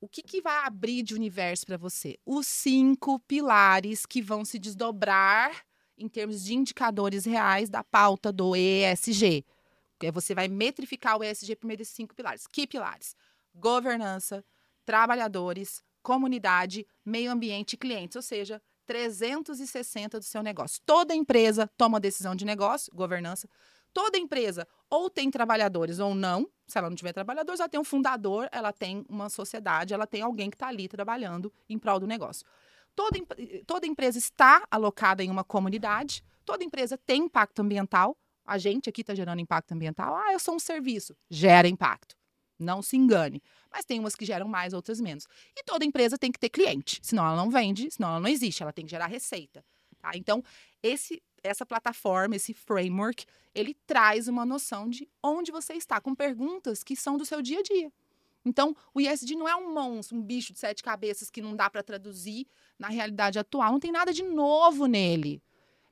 o 0.00 0.08
que, 0.08 0.22
que 0.22 0.40
vai 0.40 0.64
abrir 0.64 1.02
de 1.02 1.14
universo 1.14 1.66
para 1.66 1.76
você? 1.76 2.18
Os 2.24 2.46
cinco 2.46 3.18
pilares 3.20 4.06
que 4.06 4.22
vão 4.22 4.44
se 4.44 4.58
desdobrar 4.58 5.64
em 5.98 6.08
termos 6.08 6.44
de 6.44 6.54
indicadores 6.54 7.24
reais 7.24 7.68
da 7.68 7.82
pauta 7.82 8.30
do 8.30 8.54
ESG. 8.54 9.44
Você 10.12 10.34
vai 10.34 10.46
metrificar 10.46 11.18
o 11.18 11.24
ESG 11.24 11.56
por 11.56 11.66
meio 11.66 11.78
desses 11.78 11.94
cinco 11.94 12.14
pilares. 12.14 12.46
Que 12.46 12.66
pilares? 12.66 13.16
Governança, 13.54 14.44
trabalhadores, 14.84 15.82
comunidade, 16.02 16.86
meio 17.04 17.32
ambiente 17.32 17.72
e 17.72 17.76
clientes, 17.76 18.14
ou 18.14 18.22
seja, 18.22 18.62
360 18.86 20.18
do 20.18 20.24
seu 20.24 20.42
negócio. 20.42 20.80
Toda 20.86 21.14
empresa 21.14 21.70
toma 21.76 22.00
decisão 22.00 22.34
de 22.34 22.44
negócio, 22.44 22.94
governança. 22.94 23.48
Toda 23.92 24.18
empresa 24.18 24.66
ou 24.90 25.08
tem 25.08 25.30
trabalhadores 25.30 25.98
ou 25.98 26.14
não. 26.14 26.48
Se 26.66 26.78
ela 26.78 26.88
não 26.88 26.96
tiver 26.96 27.12
trabalhadores, 27.12 27.60
ela 27.60 27.68
tem 27.68 27.80
um 27.80 27.84
fundador, 27.84 28.48
ela 28.52 28.72
tem 28.72 29.04
uma 29.08 29.28
sociedade, 29.28 29.94
ela 29.94 30.06
tem 30.06 30.22
alguém 30.22 30.50
que 30.50 30.56
está 30.56 30.68
ali 30.68 30.86
trabalhando 30.86 31.52
em 31.68 31.78
prol 31.78 31.98
do 31.98 32.06
negócio. 32.06 32.46
Toda, 32.94 33.18
toda 33.66 33.86
empresa 33.86 34.18
está 34.18 34.66
alocada 34.70 35.22
em 35.22 35.30
uma 35.30 35.44
comunidade, 35.44 36.24
toda 36.44 36.64
empresa 36.64 36.96
tem 36.98 37.24
impacto 37.24 37.60
ambiental. 37.60 38.16
A 38.44 38.58
gente 38.58 38.88
aqui 38.88 39.00
está 39.00 39.14
gerando 39.14 39.40
impacto 39.40 39.72
ambiental. 39.72 40.16
Ah, 40.16 40.32
eu 40.32 40.38
sou 40.38 40.54
um 40.54 40.58
serviço. 40.58 41.16
Gera 41.28 41.66
impacto. 41.66 42.14
Não 42.58 42.80
se 42.80 42.96
engane. 42.96 43.42
Mas 43.70 43.84
tem 43.84 43.98
umas 43.98 44.14
que 44.14 44.24
geram 44.24 44.48
mais, 44.48 44.72
outras 44.72 45.00
menos. 45.00 45.26
E 45.56 45.62
toda 45.64 45.84
empresa 45.84 46.16
tem 46.16 46.32
que 46.32 46.38
ter 46.38 46.48
cliente. 46.48 46.98
Senão 47.02 47.24
ela 47.26 47.36
não 47.36 47.50
vende, 47.50 47.90
senão 47.90 48.10
ela 48.10 48.20
não 48.20 48.28
existe. 48.28 48.62
Ela 48.62 48.72
tem 48.72 48.84
que 48.84 48.90
gerar 48.90 49.06
receita. 49.06 49.64
Tá? 49.98 50.12
Então, 50.14 50.42
esse, 50.82 51.22
essa 51.42 51.66
plataforma, 51.66 52.36
esse 52.36 52.54
framework, 52.54 53.24
ele 53.54 53.74
traz 53.86 54.28
uma 54.28 54.44
noção 54.44 54.88
de 54.88 55.08
onde 55.22 55.50
você 55.50 55.74
está, 55.74 56.00
com 56.00 56.14
perguntas 56.14 56.82
que 56.82 56.94
são 56.94 57.16
do 57.16 57.24
seu 57.24 57.42
dia 57.42 57.60
a 57.60 57.62
dia. 57.62 57.92
Então, 58.44 58.76
o 58.94 59.00
ISD 59.00 59.34
não 59.34 59.48
é 59.48 59.56
um 59.56 59.74
monstro, 59.74 60.16
um 60.16 60.22
bicho 60.22 60.52
de 60.52 60.58
sete 60.60 60.80
cabeças 60.80 61.28
que 61.28 61.42
não 61.42 61.56
dá 61.56 61.68
para 61.68 61.82
traduzir 61.82 62.46
na 62.78 62.88
realidade 62.88 63.40
atual. 63.40 63.72
Não 63.72 63.80
tem 63.80 63.90
nada 63.90 64.12
de 64.12 64.22
novo 64.22 64.86
nele. 64.86 65.42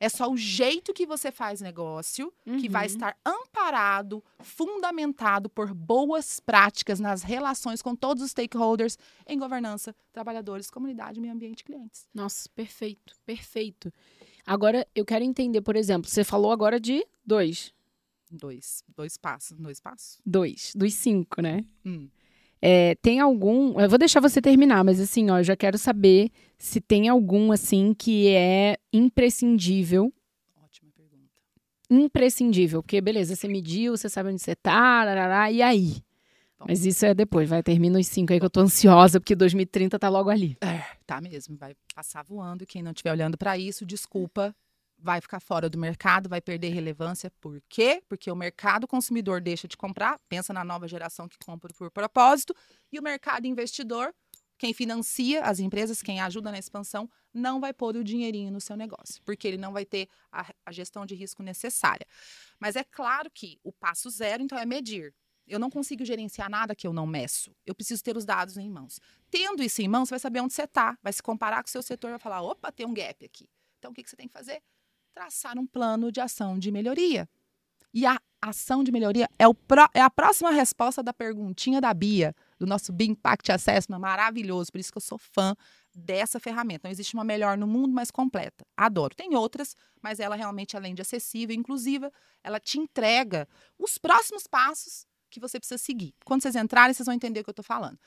É 0.01 0.09
só 0.09 0.31
o 0.31 0.37
jeito 0.37 0.93
que 0.93 1.07
você 1.07 1.31
faz 1.31 1.61
negócio 1.61 2.33
uhum. 2.47 2.59
que 2.59 2.69
vai 2.69 2.87
uhum. 2.87 2.93
estar 2.93 3.17
amparado, 3.25 4.23
fundamentado 4.41 5.49
por 5.49 5.73
boas 5.73 6.41
práticas 6.41 7.01
nas 7.01 7.23
relações 7.23 7.81
com 7.81 7.95
todos 7.95 8.23
os 8.23 8.31
stakeholders 8.31 8.99
em 9.27 9.39
governança, 9.39 9.95
trabalhadores, 10.13 10.71
comunidade, 10.71 11.21
meio 11.21 11.33
ambiente 11.33 11.61
e 11.61 11.65
clientes. 11.65 12.07
Nossa, 12.13 12.49
perfeito, 12.55 13.15
perfeito. 13.25 13.93
Agora, 14.47 14.87
eu 14.95 15.05
quero 15.05 15.25
entender, 15.25 15.63
por 15.63 15.77
exemplo, 15.77 16.11
você 16.11 16.23
falou 16.23 16.53
agora 16.53 16.79
de 16.79 17.07
dois. 17.25 17.73
Dois. 18.31 18.83
Dois 18.97 19.17
passos. 19.17 19.57
Dois 19.59 19.81
passos. 19.81 20.21
Dois. 20.27 20.73
Dos 20.75 20.95
cinco, 20.95 21.41
né? 21.41 21.65
Hum. 21.85 22.09
É, 22.66 22.94
tem 23.02 23.21
algum. 23.21 23.78
Eu 23.78 23.90
vou 23.90 23.99
deixar 23.99 24.21
você 24.21 24.40
terminar, 24.40 24.83
mas 24.83 24.99
assim, 24.99 25.28
ó, 25.28 25.38
eu 25.38 25.44
já 25.44 25.54
quero 25.54 25.76
saber 25.76 26.30
se 26.56 26.80
tem 26.80 27.11
algum, 27.11 27.52
assim, 27.52 27.92
que 27.92 28.28
é 28.28 28.78
imprescindível. 28.90 30.11
Ótima 30.56 30.90
pergunta. 30.97 31.28
Imprescindível, 31.90 32.83
porque 32.83 33.02
beleza, 33.02 33.37
você 33.37 33.47
mediu, 33.47 33.94
você 33.94 34.09
sabe 34.09 34.30
onde 34.30 34.40
você 34.40 34.56
tá, 34.56 35.04
larará, 35.04 35.52
e 35.52 35.61
aí? 35.61 35.97
Bom. 36.59 36.64
Mas 36.66 36.87
isso 36.87 37.04
é 37.04 37.12
depois, 37.12 37.50
vai, 37.50 37.62
termina 37.62 37.99
os 37.99 38.06
cinco 38.06 38.33
aí 38.33 38.40
que 38.40 38.47
eu 38.47 38.50
tô 38.50 38.61
ansiosa, 38.61 39.21
porque 39.21 39.37
2030 39.37 39.99
tá 39.99 40.09
logo 40.09 40.30
ali. 40.30 40.56
É, 40.62 40.83
tá 41.04 41.21
mesmo, 41.21 41.59
vai 41.59 41.75
passar 41.94 42.23
voando. 42.25 42.64
Quem 42.64 42.83
não 42.83 42.92
estiver 42.92 43.12
olhando 43.12 43.37
para 43.37 43.59
isso, 43.59 43.85
desculpa, 43.85 44.56
vai 45.05 45.21
ficar 45.21 45.39
fora 45.39 45.69
do 45.69 45.77
mercado, 45.77 46.31
vai 46.31 46.41
perder 46.41 46.71
relevância. 46.71 47.31
Por 47.39 47.63
quê? 47.69 48.03
Porque 48.09 48.31
o 48.31 48.35
mercado 48.35 48.89
consumidor 48.89 49.39
deixa 49.39 49.69
de 49.69 49.77
comprar, 49.77 50.19
pensa 50.31 50.51
na 50.51 50.65
nova 50.65 50.89
geração 50.89 51.29
que 51.29 51.37
compra 51.45 51.71
por 51.75 51.91
propósito, 51.91 52.57
e 52.91 52.99
o 52.99 53.03
mercado 53.03 53.47
investidor, 53.47 54.15
quem 54.57 54.73
financia 54.73 55.43
as 55.43 55.61
empresas, 55.61 56.01
quem 56.01 56.23
ajuda 56.23 56.51
na 56.51 56.59
expansão, 56.59 57.09
não 57.35 57.61
vai 57.61 57.75
pôr 57.75 57.97
o 57.97 58.03
dinheirinho 58.03 58.51
no 58.51 58.63
seu 58.63 58.77
negócio, 58.77 59.21
porque 59.27 59.47
ele 59.47 59.59
não 59.59 59.75
vai 59.75 59.85
ter 59.85 60.09
a, 60.33 60.51
a 60.65 60.73
gestão 60.73 61.05
de 61.05 61.15
risco 61.15 61.43
necessária. 61.43 62.07
Mas 62.59 62.75
é 62.75 62.83
claro 62.83 63.31
que 63.31 63.59
o 63.63 63.71
passo 63.71 64.09
zero, 64.09 64.43
então, 64.43 64.57
é 64.57 64.65
medir. 64.65 65.13
Eu 65.47 65.59
não 65.59 65.69
consigo 65.69 66.03
gerenciar 66.03 66.49
nada 66.49 66.75
que 66.75 66.87
eu 66.87 66.95
não 66.95 67.07
meço. 67.07 67.55
Eu 67.67 67.75
preciso 67.75 68.03
ter 68.03 68.17
os 68.17 68.25
dados 68.25 68.57
em 68.57 68.71
mãos. 68.71 68.99
Tendo 69.31 69.63
isso 69.63 69.83
em 69.83 69.89
mãos, 69.89 70.09
você 70.09 70.15
vai 70.15 70.21
saber 70.21 70.41
onde 70.41 70.55
você 70.55 70.63
está, 70.63 70.97
vai 71.03 71.13
se 71.13 71.23
comparar 71.23 71.63
com 71.63 71.69
o 71.69 71.71
seu 71.71 71.83
setor, 71.83 72.09
vai 72.09 72.19
falar: 72.19 72.41
opa, 72.41 72.73
tem 72.73 72.87
um 72.87 72.95
gap 72.95 73.23
aqui. 73.23 73.47
Então, 73.79 73.91
o 73.91 73.95
que, 73.95 74.03
que 74.03 74.09
você 74.09 74.17
tem 74.17 74.27
que 74.27 74.33
fazer? 74.33 74.63
Traçar 75.14 75.59
um 75.59 75.66
plano 75.66 76.11
de 76.11 76.21
ação 76.21 76.59
de 76.59 76.71
melhoria. 76.71 77.28
E 77.92 78.04
a 78.04 78.21
ação 78.42 78.83
de 78.83 78.90
melhoria 78.90 79.28
é, 79.38 79.47
o 79.47 79.54
pro, 79.54 79.88
é 79.94 80.00
a 80.00 80.11
próxima 80.11 80.50
resposta 80.50 81.02
da 81.02 81.14
perguntinha 81.14 81.80
da 81.80 81.94
Bia, 81.94 82.35
do 82.59 82.66
nosso 82.66 82.92
Big 82.92 83.12
Impact 83.12 83.52
Assessment, 83.52 83.99
maravilhoso. 83.99 84.73
Por 84.73 84.78
isso 84.78 84.90
que 84.90 84.99
eu 84.99 85.02
sou 85.02 85.16
fã 85.16 85.54
dessa 85.94 86.40
ferramenta. 86.40 86.88
Não 86.88 86.92
existe 86.92 87.14
uma 87.14 87.25
melhor 87.25 87.56
no 87.56 87.66
mundo, 87.66 87.94
mais 87.94 88.11
completa. 88.11 88.66
Adoro. 88.76 89.14
Tem 89.14 89.35
outras, 89.37 89.76
mas 90.02 90.18
ela 90.18 90.35
realmente, 90.35 90.76
além 90.76 90.94
de 90.94 91.02
acessível 91.02 91.54
inclusiva, 91.54 92.12
ela 92.42 92.59
te 92.59 92.78
entrega 92.78 93.49
os 93.78 93.97
próximos 93.97 94.47
passos 94.47 95.06
que 95.30 95.40
você 95.40 95.59
precisa 95.59 95.78
seguir. 95.78 96.14
Quando 96.25 96.42
vocês 96.42 96.56
entrarem, 96.56 96.92
vocês 96.92 97.06
vão 97.06 97.14
entender 97.14 97.40
o 97.40 97.44
que 97.44 97.50
eu 97.50 97.52
estou 97.52 97.64
falando. 97.64 97.99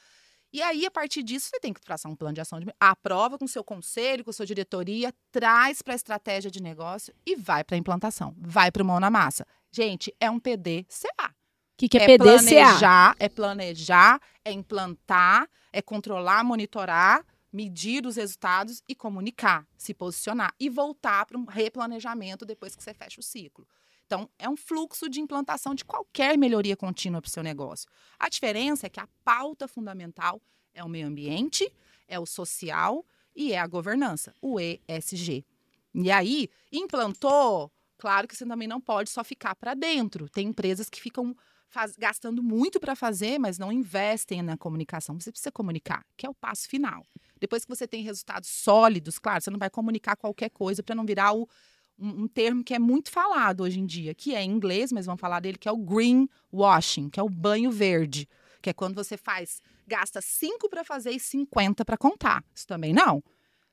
E 0.51 0.61
aí, 0.61 0.85
a 0.85 0.91
partir 0.91 1.23
disso, 1.23 1.49
você 1.49 1.59
tem 1.59 1.73
que 1.73 1.81
traçar 1.81 2.11
um 2.11 2.15
plano 2.15 2.33
de 2.33 2.41
ação. 2.41 2.59
De... 2.59 2.67
Aprova 2.79 3.37
com 3.37 3.47
seu 3.47 3.63
conselho, 3.63 4.23
com 4.23 4.31
sua 4.31 4.45
diretoria, 4.45 5.13
traz 5.31 5.81
para 5.81 5.93
a 5.93 5.95
estratégia 5.95 6.49
de 6.49 6.61
negócio 6.61 7.13
e 7.25 7.35
vai 7.35 7.63
para 7.63 7.75
a 7.75 7.79
implantação. 7.79 8.33
Vai 8.37 8.71
para 8.71 8.81
o 8.81 8.85
mão 8.85 8.99
na 8.99 9.09
massa. 9.09 9.45
Gente, 9.71 10.13
é 10.19 10.29
um 10.29 10.39
PDCA. 10.39 11.29
O 11.29 11.77
que, 11.77 11.89
que 11.89 11.97
é, 11.97 12.03
é 12.03 12.17
PDCA? 12.17 12.23
Planejar, 12.23 13.15
é 13.19 13.29
planejar, 13.29 14.21
é 14.43 14.51
implantar, 14.51 15.47
é 15.71 15.81
controlar, 15.81 16.43
monitorar, 16.43 17.23
medir 17.51 18.05
os 18.05 18.15
resultados 18.15 18.81
e 18.87 18.95
comunicar, 18.95 19.67
se 19.77 19.93
posicionar 19.93 20.53
e 20.59 20.69
voltar 20.69 21.25
para 21.25 21.37
um 21.37 21.45
replanejamento 21.45 22.45
depois 22.45 22.75
que 22.75 22.83
você 22.83 22.93
fecha 22.93 23.19
o 23.19 23.23
ciclo. 23.23 23.67
Então, 24.07 24.29
é 24.39 24.49
um 24.49 24.55
fluxo 24.55 25.09
de 25.09 25.19
implantação 25.19 25.75
de 25.75 25.83
qualquer 25.83 26.37
melhoria 26.37 26.77
contínua 26.77 27.21
para 27.21 27.27
o 27.27 27.31
seu 27.31 27.43
negócio. 27.43 27.89
A 28.17 28.29
diferença 28.29 28.87
é 28.87 28.89
que 28.89 29.01
a 29.01 29.07
pauta 29.23 29.67
fundamental 29.67 30.41
é 30.73 30.81
o 30.81 30.87
meio 30.87 31.07
ambiente, 31.07 31.71
é 32.07 32.17
o 32.17 32.25
social 32.25 33.05
e 33.35 33.51
é 33.51 33.59
a 33.59 33.67
governança, 33.67 34.33
o 34.41 34.59
ESG. 34.59 35.45
E 35.93 36.09
aí, 36.09 36.49
implantou, 36.71 37.69
claro 37.97 38.27
que 38.27 38.35
você 38.35 38.45
também 38.45 38.67
não 38.67 38.79
pode 38.79 39.09
só 39.09 39.25
ficar 39.25 39.55
para 39.55 39.73
dentro. 39.73 40.29
Tem 40.29 40.47
empresas 40.47 40.89
que 40.89 41.01
ficam 41.01 41.35
faz, 41.69 41.95
gastando 41.97 42.41
muito 42.41 42.79
para 42.79 42.95
fazer, 42.95 43.37
mas 43.37 43.59
não 43.59 43.71
investem 43.71 44.41
na 44.41 44.57
comunicação. 44.57 45.19
Você 45.19 45.31
precisa 45.31 45.51
comunicar, 45.51 46.05
que 46.15 46.25
é 46.25 46.29
o 46.29 46.33
passo 46.33 46.67
final. 46.67 47.05
Depois 47.39 47.65
que 47.65 47.69
você 47.69 47.87
tem 47.87 48.03
resultados 48.03 48.49
sólidos, 48.49 49.19
claro, 49.19 49.41
você 49.43 49.51
não 49.51 49.59
vai 49.59 49.69
comunicar 49.69 50.15
qualquer 50.15 50.49
coisa 50.49 50.81
para 50.81 50.95
não 50.95 51.05
virar 51.05 51.33
o 51.33 51.47
um, 51.99 52.23
um, 52.23 52.27
termo 52.27 52.63
que 52.63 52.73
é 52.73 52.79
muito 52.79 53.09
falado 53.09 53.61
hoje 53.61 53.79
em 53.79 53.85
dia, 53.85 54.13
que 54.13 54.35
é 54.35 54.43
em 54.43 54.51
inglês, 54.51 54.91
mas 54.91 55.05
vamos 55.05 55.21
falar 55.21 55.39
dele, 55.39 55.57
que 55.57 55.67
é 55.67 55.71
o 55.71 55.77
green 55.77 56.29
washing, 56.51 57.09
que 57.09 57.19
é 57.19 57.23
o 57.23 57.29
banho 57.29 57.71
verde, 57.71 58.27
que 58.61 58.69
é 58.69 58.73
quando 58.73 58.95
você 58.95 59.17
faz, 59.17 59.61
gasta 59.87 60.21
5 60.21 60.69
para 60.69 60.83
fazer 60.83 61.11
e 61.11 61.19
50 61.19 61.83
para 61.85 61.97
contar. 61.97 62.43
Isso 62.53 62.67
também 62.67 62.93
não. 62.93 63.23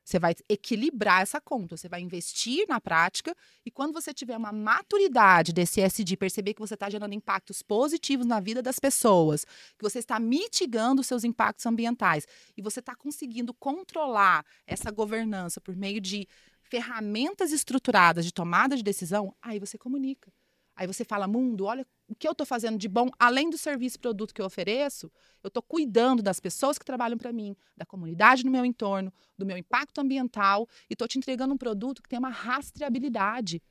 Você 0.05 0.19
vai 0.19 0.35
equilibrar 0.51 1.23
essa 1.23 1.41
conta, 1.41 1.79
você 1.79 1.89
vai 1.89 2.03
investir 2.03 2.67
na 2.69 2.79
prática 2.79 3.35
e 3.65 3.71
quando 3.71 3.95
você 3.95 4.13
tiver 4.13 4.37
uma 4.37 4.53
maturidade 4.53 5.51
desse 5.51 5.81
SD, 5.81 6.19
perceber 6.19 6.53
que 6.53 6.61
você 6.61 6.75
está 6.75 6.91
gerando 6.91 7.15
impactos 7.15 7.63
positivos 7.63 8.27
na 8.27 8.39
vida 8.39 8.61
das 8.61 8.79
pessoas, 8.79 9.47
que 9.79 9.83
você 9.83 10.01
está 10.01 10.21
mitigando 10.21 11.03
seus 11.03 11.25
impactos 11.25 11.65
ambientais 11.65 12.27
e 12.55 12.61
você 12.61 12.81
está 12.81 12.95
conseguindo 12.95 13.55
controlar 13.55 14.45
essa 14.67 14.91
governança 14.91 15.59
por 15.59 15.75
meio 15.75 16.03
de 16.03 16.29
ferramentas 16.69 17.53
estruturadas 17.53 18.25
de 18.25 18.33
tomada 18.33 18.77
de 18.77 18.83
decisão, 18.83 19.35
aí 19.41 19.59
você 19.59 19.79
comunica. 19.79 20.33
Aí 20.77 20.87
você 20.87 21.05
fala, 21.05 21.29
mundo, 21.29 21.67
olha 21.67 21.87
o 22.09 22.15
que 22.15 22.27
eu 22.27 22.33
estou 22.33 22.47
fazendo 22.47 22.77
de 22.77 22.89
bom, 22.89 23.09
além 23.19 23.49
do 23.49 23.57
serviço 23.57 23.97
e 23.97 24.01
produto 24.01 24.35
que 24.35 24.41
eu 24.41 24.47
ofereço, 24.47 25.11
eu 25.43 25.49
estou 25.49 25.63
cuidando 25.63 26.23
das 26.23 26.41
pessoas 26.41 26.77
que 26.77 26.85
trabalham 26.85 27.17
para 27.17 27.33
mim, 27.33 27.57
da 27.77 27.87
comunidade 27.87 28.45
no 28.45 28.51
meu 28.51 28.65
entorno, 28.65 29.13
do 29.39 29.47
meu 29.47 29.57
impacto 29.57 30.01
ambiental, 30.01 30.69
e 30.91 30.95
estou 30.95 31.07
te 31.07 31.17
entregando 31.17 31.55
um 31.55 31.59
produto 31.59 32.03
que 32.03 32.09
tem 32.09 32.19
uma 32.19 32.29
rastreabilidade. 32.29 33.63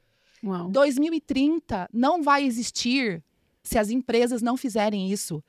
Uau. 0.44 0.70
2030 0.70 1.90
não 1.92 2.24
vai 2.24 2.46
existir 2.46 3.24
se 3.62 3.78
as 3.78 3.90
empresas 3.90 4.42
não 4.42 4.56
fizerem 4.56 5.12
isso. 5.12 5.44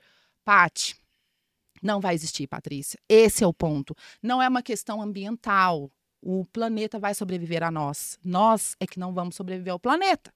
Pati, 0.44 0.96
não 1.82 2.00
vai 2.00 2.14
existir, 2.14 2.46
Patrícia. 2.46 2.98
Esse 3.08 3.44
é 3.44 3.46
o 3.46 3.52
ponto. 3.52 3.94
Não 4.22 4.42
é 4.42 4.48
uma 4.48 4.62
questão 4.62 5.00
ambiental 5.00 5.90
o 6.26 6.46
planeta 6.46 6.98
vai 6.98 7.14
sobreviver 7.14 7.62
a 7.62 7.70
nós. 7.70 8.18
Nós 8.24 8.74
é 8.80 8.86
que 8.86 8.98
não 8.98 9.12
vamos 9.12 9.36
sobreviver 9.36 9.74
ao 9.74 9.78
planeta. 9.78 10.32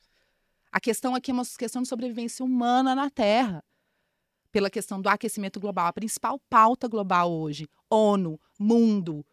A 0.71 0.79
questão 0.79 1.15
aqui 1.15 1.31
é 1.31 1.35
uma 1.35 1.47
questão 1.59 1.81
de 1.81 1.89
sobrevivência 1.89 2.45
humana 2.45 2.95
na 2.95 3.09
Terra. 3.09 3.65
Pela 4.53 4.69
questão 4.69 5.01
do 5.01 5.09
aquecimento 5.09 5.59
global. 5.59 5.87
A 5.87 5.93
principal 5.93 6.39
pauta 6.51 6.87
global 6.87 7.33
hoje, 7.33 7.67
ONU, 7.89 8.39
mundo, 8.59 9.25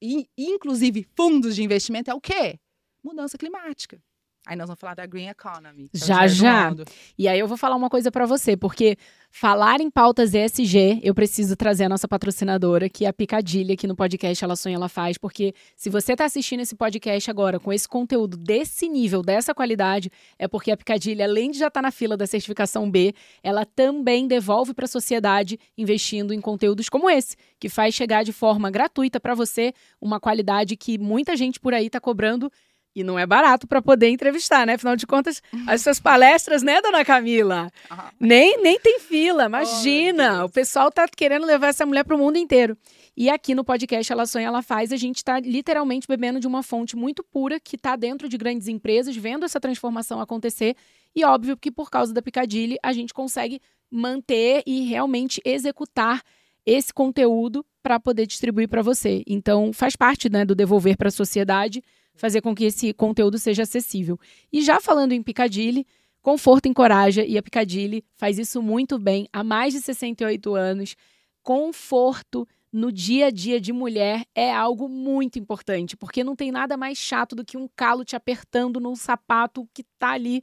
e, 0.00 0.28
inclusive 0.38 1.04
fundos 1.16 1.56
de 1.56 1.64
investimento, 1.64 2.10
é 2.10 2.14
o 2.14 2.20
quê? 2.20 2.60
Mudança 3.02 3.36
climática. 3.36 4.00
Aí 4.46 4.54
nós 4.56 4.68
vamos 4.68 4.78
falar 4.78 4.94
da 4.94 5.04
Green 5.04 5.26
Economy. 5.26 5.90
É 5.92 5.98
já, 5.98 6.28
já. 6.28 6.72
E 7.18 7.26
aí 7.26 7.36
eu 7.36 7.48
vou 7.48 7.56
falar 7.56 7.74
uma 7.74 7.90
coisa 7.90 8.12
para 8.12 8.24
você, 8.26 8.56
porque 8.56 8.96
falar 9.28 9.80
em 9.80 9.90
pautas 9.90 10.34
ESG, 10.34 11.00
eu 11.02 11.12
preciso 11.12 11.56
trazer 11.56 11.84
a 11.84 11.88
nossa 11.88 12.06
patrocinadora, 12.06 12.88
que 12.88 13.04
é 13.04 13.08
a 13.08 13.12
Picadilha, 13.12 13.74
aqui 13.74 13.88
no 13.88 13.96
podcast 13.96 14.44
Ela 14.44 14.54
Sonha, 14.54 14.76
Ela 14.76 14.88
Faz, 14.88 15.18
porque 15.18 15.52
se 15.74 15.90
você 15.90 16.12
está 16.12 16.26
assistindo 16.26 16.60
esse 16.60 16.76
podcast 16.76 17.28
agora 17.28 17.58
com 17.58 17.72
esse 17.72 17.88
conteúdo 17.88 18.36
desse 18.36 18.88
nível, 18.88 19.20
dessa 19.20 19.52
qualidade, 19.52 20.12
é 20.38 20.46
porque 20.46 20.70
a 20.70 20.76
Picadilha, 20.76 21.24
além 21.24 21.50
de 21.50 21.58
já 21.58 21.66
estar 21.66 21.80
tá 21.80 21.82
na 21.82 21.90
fila 21.90 22.16
da 22.16 22.26
certificação 22.26 22.88
B, 22.88 23.12
ela 23.42 23.66
também 23.66 24.28
devolve 24.28 24.72
para 24.72 24.84
a 24.84 24.88
sociedade 24.88 25.58
investindo 25.76 26.32
em 26.32 26.40
conteúdos 26.40 26.88
como 26.88 27.10
esse, 27.10 27.36
que 27.58 27.68
faz 27.68 27.96
chegar 27.96 28.22
de 28.22 28.32
forma 28.32 28.70
gratuita 28.70 29.18
para 29.18 29.34
você 29.34 29.72
uma 30.00 30.20
qualidade 30.20 30.76
que 30.76 30.96
muita 30.98 31.36
gente 31.36 31.58
por 31.58 31.74
aí 31.74 31.86
está 31.86 32.00
cobrando 32.00 32.48
e 32.96 33.04
não 33.04 33.18
é 33.18 33.26
barato 33.26 33.66
para 33.66 33.82
poder 33.82 34.08
entrevistar, 34.08 34.66
né? 34.66 34.72
Afinal 34.72 34.96
de 34.96 35.06
contas, 35.06 35.42
as 35.66 35.82
suas 35.82 36.00
palestras, 36.00 36.62
né, 36.62 36.80
dona 36.80 37.04
Camila? 37.04 37.70
Uhum. 37.90 37.96
Nem, 38.18 38.62
nem 38.62 38.80
tem 38.80 38.98
fila, 38.98 39.44
imagina. 39.44 40.42
Oh, 40.42 40.46
o 40.46 40.48
pessoal 40.48 40.90
tá 40.90 41.06
querendo 41.06 41.44
levar 41.44 41.68
essa 41.68 41.84
mulher 41.84 42.04
para 42.04 42.16
o 42.16 42.18
mundo 42.18 42.38
inteiro. 42.38 42.74
E 43.14 43.28
aqui 43.28 43.54
no 43.54 43.62
podcast 43.62 44.10
Ela 44.10 44.24
Sonha, 44.24 44.46
Ela 44.46 44.62
Faz, 44.62 44.92
a 44.92 44.96
gente 44.96 45.16
está 45.16 45.38
literalmente 45.38 46.08
bebendo 46.08 46.40
de 46.40 46.46
uma 46.46 46.62
fonte 46.62 46.96
muito 46.96 47.22
pura 47.22 47.60
que 47.60 47.76
está 47.76 47.96
dentro 47.96 48.30
de 48.30 48.38
grandes 48.38 48.66
empresas, 48.66 49.14
vendo 49.14 49.44
essa 49.44 49.60
transformação 49.60 50.18
acontecer. 50.18 50.74
E 51.14 51.22
óbvio 51.22 51.54
que 51.54 51.70
por 51.70 51.90
causa 51.90 52.14
da 52.14 52.22
Picadilly, 52.22 52.78
a 52.82 52.94
gente 52.94 53.12
consegue 53.12 53.60
manter 53.90 54.62
e 54.66 54.86
realmente 54.86 55.38
executar 55.44 56.22
esse 56.64 56.94
conteúdo 56.94 57.64
para 57.82 58.00
poder 58.00 58.26
distribuir 58.26 58.68
para 58.68 58.80
você. 58.80 59.22
Então, 59.26 59.70
faz 59.72 59.94
parte 59.96 60.30
né, 60.30 60.46
do 60.46 60.54
devolver 60.54 60.96
para 60.96 61.08
a 61.08 61.12
sociedade 61.12 61.82
fazer 62.16 62.40
com 62.40 62.54
que 62.54 62.64
esse 62.64 62.92
conteúdo 62.92 63.38
seja 63.38 63.62
acessível. 63.62 64.18
E 64.52 64.62
já 64.62 64.80
falando 64.80 65.12
em 65.12 65.22
Piccadilly, 65.22 65.86
conforto 66.22 66.66
encoraja 66.66 67.24
e 67.24 67.38
a 67.38 67.42
Piccadilly 67.42 68.04
faz 68.16 68.38
isso 68.38 68.62
muito 68.62 68.98
bem 68.98 69.28
há 69.32 69.44
mais 69.44 69.74
de 69.74 69.80
68 69.80 70.54
anos. 70.54 70.96
Conforto 71.42 72.48
no 72.72 72.90
dia 72.90 73.26
a 73.26 73.30
dia 73.30 73.60
de 73.60 73.72
mulher 73.72 74.24
é 74.34 74.52
algo 74.52 74.88
muito 74.88 75.38
importante, 75.38 75.96
porque 75.96 76.24
não 76.24 76.34
tem 76.34 76.50
nada 76.50 76.76
mais 76.76 76.98
chato 76.98 77.34
do 77.34 77.44
que 77.44 77.56
um 77.56 77.68
calo 77.74 78.04
te 78.04 78.16
apertando 78.16 78.80
num 78.80 78.96
sapato 78.96 79.68
que 79.72 79.84
tá 79.98 80.10
ali 80.10 80.42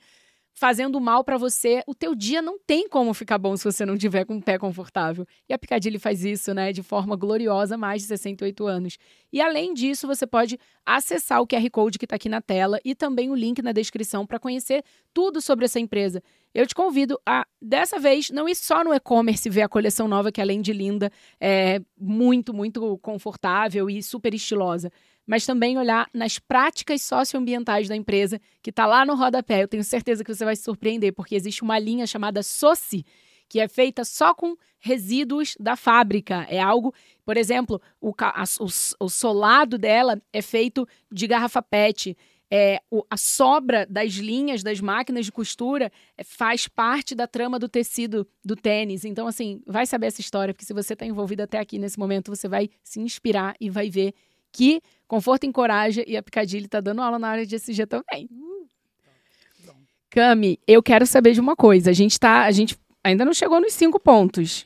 fazendo 0.54 1.00
mal 1.02 1.24
para 1.24 1.38
você, 1.38 1.82
o 1.88 1.96
teu 1.96 2.14
dia 2.14 2.42
não 2.42 2.60
tem 2.60 2.88
como 2.88 3.14
ficar 3.14 3.38
bom 3.40 3.58
se 3.58 3.64
você 3.64 3.86
não 3.86 3.98
tiver 3.98 4.24
com 4.24 4.38
o 4.38 4.42
pé 4.42 4.58
confortável. 4.58 5.26
E 5.50 5.54
a 5.54 5.58
Piccadilly 5.58 5.98
faz 5.98 6.24
isso, 6.24 6.54
né, 6.54 6.72
de 6.72 6.84
forma 6.84 7.16
gloriosa 7.16 7.76
há 7.76 7.78
mais 7.78 8.04
de 8.04 8.08
68 8.10 8.66
anos. 8.68 8.98
E 9.32 9.42
além 9.42 9.74
disso, 9.74 10.06
você 10.06 10.28
pode 10.28 10.60
acessar 10.86 11.42
o 11.42 11.48
QR 11.48 11.68
Code 11.72 11.98
que 11.98 12.06
está 12.06 12.16
aqui 12.16 12.30
na 12.30 12.40
tela 12.40 12.80
e 12.86 12.94
também 12.94 13.32
o 13.32 13.36
link 13.36 13.62
na 13.62 13.72
descrição 13.72 14.28
para 14.28 14.38
conhecer 14.38 14.84
tudo 15.12 15.42
sobre 15.42 15.66
essa 15.66 15.80
empresa. 15.80 16.22
Eu 16.54 16.68
te 16.68 16.76
convido 16.76 17.20
a, 17.26 17.48
dessa 17.60 17.98
vez, 17.98 18.30
não 18.30 18.48
ir 18.48 18.56
só 18.56 18.84
no 18.84 18.94
e-commerce 18.94 19.50
ver 19.50 19.64
a 19.64 19.70
coleção 19.70 20.08
nova, 20.08 20.32
que 20.32 20.40
além 20.40 20.62
de 20.62 20.72
linda, 20.72 21.12
é 21.42 21.82
muito, 22.00 22.54
muito 22.54 23.00
confortável 23.00 23.90
e 23.90 24.04
super 24.04 24.36
estilosa 24.36 24.92
mas 25.26 25.46
também 25.46 25.78
olhar 25.78 26.10
nas 26.14 26.40
práticas 26.40 27.02
socioambientais 27.02 27.88
da 27.88 27.96
empresa, 27.96 28.40
que 28.62 28.70
está 28.70 28.86
lá 28.86 29.06
no 29.06 29.16
rodapé. 29.16 29.64
Eu 29.64 29.68
tenho 29.68 29.84
certeza 29.84 30.24
que 30.24 30.34
você 30.34 30.44
vai 30.44 30.56
se 30.56 30.64
surpreender, 30.64 31.14
porque 31.14 31.36
existe 31.36 31.62
uma 31.62 31.80
linha 31.80 32.06
chamada 32.06 32.44
SOCI, 32.44 33.06
que 33.48 33.60
é 33.60 33.68
feita 33.68 34.04
só 34.04 34.34
com 34.34 34.56
resíduos 34.80 35.56
da 35.60 35.76
fábrica. 35.76 36.46
É 36.50 36.60
algo, 36.60 36.94
por 37.26 37.38
exemplo, 37.38 37.82
o, 38.02 38.14
a, 38.20 38.44
o, 38.60 39.06
o 39.06 39.10
solado 39.10 39.78
dela 39.78 40.22
é 40.32 40.42
feito 40.42 40.88
de 41.12 41.28
garrafa 41.28 41.62
PET. 41.62 42.18
É, 42.52 42.82
o, 42.92 43.04
a 43.10 43.18
sobra 43.18 43.86
das 43.90 44.14
linhas 44.14 44.62
das 44.62 44.80
máquinas 44.80 45.26
de 45.26 45.32
costura 45.32 45.92
é, 46.18 46.24
faz 46.24 46.68
parte 46.68 47.16
da 47.16 47.26
trama 47.26 47.58
do 47.58 47.70
tecido 47.70 48.28
do 48.44 48.56
tênis. 48.56 49.06
Então, 49.06 49.26
assim, 49.26 49.62
vai 49.66 49.86
saber 49.86 50.08
essa 50.08 50.22
história, 50.22 50.54
porque 50.54 50.66
se 50.66 50.74
você 50.74 50.94
está 50.94 51.06
envolvido 51.06 51.42
até 51.42 51.58
aqui 51.60 51.80
nesse 51.80 51.98
momento, 51.98 52.30
você 52.30 52.48
vai 52.48 52.70
se 52.84 53.00
inspirar 53.00 53.56
e 53.60 53.70
vai 53.70 53.90
ver 53.90 54.14
que 54.54 54.82
Conforto 55.14 55.46
encoraja 55.46 56.04
e 56.08 56.18
a 56.18 56.24
Picadilly 56.24 56.66
está 56.66 56.82
dando 56.82 57.00
aula 57.00 57.20
na 57.20 57.28
área 57.28 57.46
de 57.46 57.56
SG 57.56 57.86
também. 57.86 58.28
Cami, 60.10 60.60
eu 60.66 60.82
quero 60.82 61.06
saber 61.06 61.34
de 61.34 61.40
uma 61.40 61.56
coisa. 61.56 61.92
A 61.92 61.94
gente 61.94 62.20
tá, 62.20 62.46
a 62.46 62.52
gente 62.52 62.76
ainda 63.04 63.24
não 63.24 63.32
chegou 63.32 63.62
nos 63.62 63.74
cinco 63.74 64.00
pontos. 64.00 64.66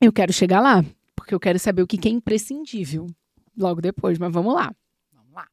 Eu 0.00 0.12
quero 0.12 0.32
chegar 0.32 0.60
lá, 0.60 0.84
porque 1.16 1.34
eu 1.34 1.40
quero 1.40 1.58
saber 1.58 1.82
o 1.82 1.86
que 1.88 2.08
é 2.08 2.12
imprescindível 2.12 3.08
logo 3.58 3.80
depois, 3.80 4.18
mas 4.18 4.32
vamos 4.32 4.54
lá. 4.54 4.72
Vamos 5.12 5.32
lá. 5.32 5.48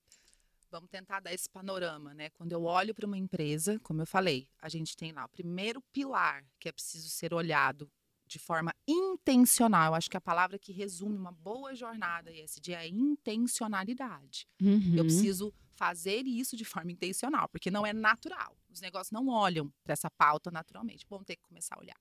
Vamos 0.70 0.92
tentar 0.92 1.20
dar 1.20 1.34
esse 1.34 1.50
panorama, 1.50 2.14
né? 2.14 2.30
Quando 2.30 2.52
eu 2.52 2.66
olho 2.66 2.94
para 2.94 3.08
uma 3.08 3.18
empresa, 3.18 3.80
como 3.82 4.04
eu 4.04 4.06
falei, 4.06 4.48
a 4.62 4.70
gente 4.70 4.96
tem 4.96 5.12
lá 5.12 5.26
o 5.26 5.30
primeiro 5.30 5.82
pilar 5.92 6.44
que 6.60 6.70
é 6.70 6.72
preciso 6.72 7.10
ser 7.10 7.34
olhado 7.34 7.90
de 8.28 8.40
forma 8.40 8.74
intencional. 8.88 9.92
Eu 9.92 9.96
acho 9.96 10.10
que 10.10 10.18
a 10.18 10.22
palavra 10.22 10.60
que 10.60 10.72
resume 10.72 11.18
uma 11.18 11.32
boa 11.32 11.74
jornada 11.74 12.32
ESG 12.32 12.74
é 12.74 12.88
intencionalidade. 12.88 14.48
Uhum. 14.62 14.96
Eu 14.96 15.06
preciso 15.06 15.54
fazer 15.76 16.26
isso 16.26 16.58
de 16.58 16.66
forma 16.66 16.92
intencional, 16.92 17.48
porque 17.48 17.72
não 17.72 17.86
é 17.86 17.94
natural. 17.94 18.58
Os 18.70 18.82
negócios 18.82 19.12
não 19.12 19.28
olham 19.28 19.72
para 19.84 19.94
essa 19.94 20.10
pauta 20.10 20.52
naturalmente. 20.52 21.06
Vão 21.10 21.24
ter 21.24 21.36
que 21.36 21.44
começar 21.44 21.76
a 21.76 21.80
olhar. 21.80 21.98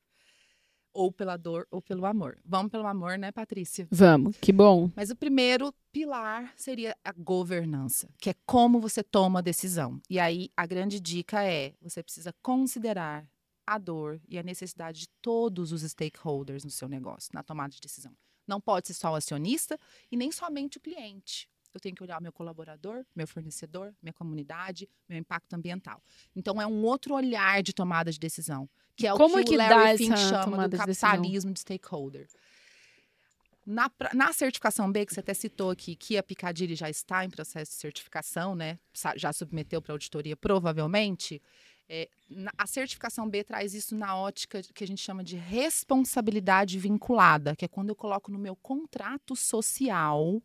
Ou 0.92 1.12
pela 1.12 1.36
dor 1.36 1.66
ou 1.70 1.82
pelo 1.82 2.06
amor. 2.06 2.38
Vamos 2.42 2.72
pelo 2.72 2.86
amor, 2.86 3.18
né, 3.18 3.30
Patrícia? 3.30 3.86
Vamos, 3.90 4.34
que 4.38 4.50
bom. 4.50 4.90
Mas 4.96 5.10
o 5.10 5.16
primeiro 5.16 5.74
pilar 5.92 6.54
seria 6.56 6.96
a 7.04 7.12
governança, 7.12 8.08
que 8.18 8.30
é 8.30 8.34
como 8.46 8.80
você 8.80 9.02
toma 9.02 9.40
a 9.40 9.42
decisão. 9.42 10.00
E 10.08 10.18
aí 10.18 10.50
a 10.56 10.64
grande 10.64 10.98
dica 10.98 11.44
é: 11.44 11.74
você 11.82 12.02
precisa 12.02 12.34
considerar 12.42 13.28
a 13.66 13.78
dor 13.78 14.20
e 14.28 14.38
a 14.38 14.42
necessidade 14.42 15.00
de 15.00 15.08
todos 15.20 15.72
os 15.72 15.82
stakeholders 15.82 16.64
no 16.64 16.70
seu 16.70 16.88
negócio, 16.88 17.30
na 17.34 17.42
tomada 17.42 17.70
de 17.70 17.80
decisão. 17.80 18.16
Não 18.46 18.60
pode 18.60 18.86
ser 18.86 18.94
só 18.94 19.12
o 19.12 19.14
acionista 19.16 19.78
e 20.10 20.16
nem 20.16 20.30
somente 20.30 20.78
o 20.78 20.80
cliente. 20.80 21.48
Eu 21.74 21.80
tenho 21.80 21.94
que 21.94 22.02
olhar 22.02 22.18
o 22.18 22.22
meu 22.22 22.32
colaborador, 22.32 23.04
meu 23.14 23.26
fornecedor, 23.26 23.94
minha 24.00 24.12
comunidade, 24.12 24.88
meu 25.06 25.18
impacto 25.18 25.52
ambiental. 25.52 26.02
Então 26.34 26.60
é 26.60 26.66
um 26.66 26.82
outro 26.84 27.14
olhar 27.14 27.62
de 27.62 27.74
tomada 27.74 28.10
de 28.10 28.18
decisão, 28.18 28.68
que 28.96 29.06
é 29.06 29.12
o 29.12 29.16
Como 29.18 29.44
que, 29.44 29.54
é 29.54 29.56
o 29.56 29.58
Larry 29.58 29.98
Fink 29.98 30.16
chama 30.16 30.68
do 30.68 30.76
capitalismo 30.76 31.50
de, 31.50 31.54
de 31.54 31.60
stakeholder. 31.60 32.26
Na, 33.66 33.90
na, 34.14 34.32
certificação 34.32 34.90
B, 34.90 35.04
que 35.04 35.12
você 35.12 35.20
até 35.20 35.34
citou 35.34 35.70
aqui, 35.70 35.96
que 35.96 36.16
a 36.16 36.22
Picadilly 36.22 36.76
já 36.76 36.88
está 36.88 37.24
em 37.24 37.30
processo 37.30 37.72
de 37.72 37.78
certificação, 37.78 38.54
né? 38.54 38.78
Já 39.16 39.32
submeteu 39.32 39.82
para 39.82 39.92
auditoria, 39.92 40.36
provavelmente. 40.36 41.42
É, 41.88 42.08
a 42.58 42.66
certificação 42.66 43.28
B 43.28 43.44
traz 43.44 43.72
isso 43.72 43.94
na 43.94 44.16
ótica 44.16 44.60
que 44.74 44.82
a 44.82 44.86
gente 44.86 45.00
chama 45.00 45.22
de 45.22 45.36
responsabilidade 45.36 46.78
vinculada, 46.78 47.54
que 47.54 47.64
é 47.64 47.68
quando 47.68 47.90
eu 47.90 47.94
coloco 47.94 48.30
no 48.32 48.38
meu 48.38 48.56
contrato 48.56 49.36
social, 49.36 50.42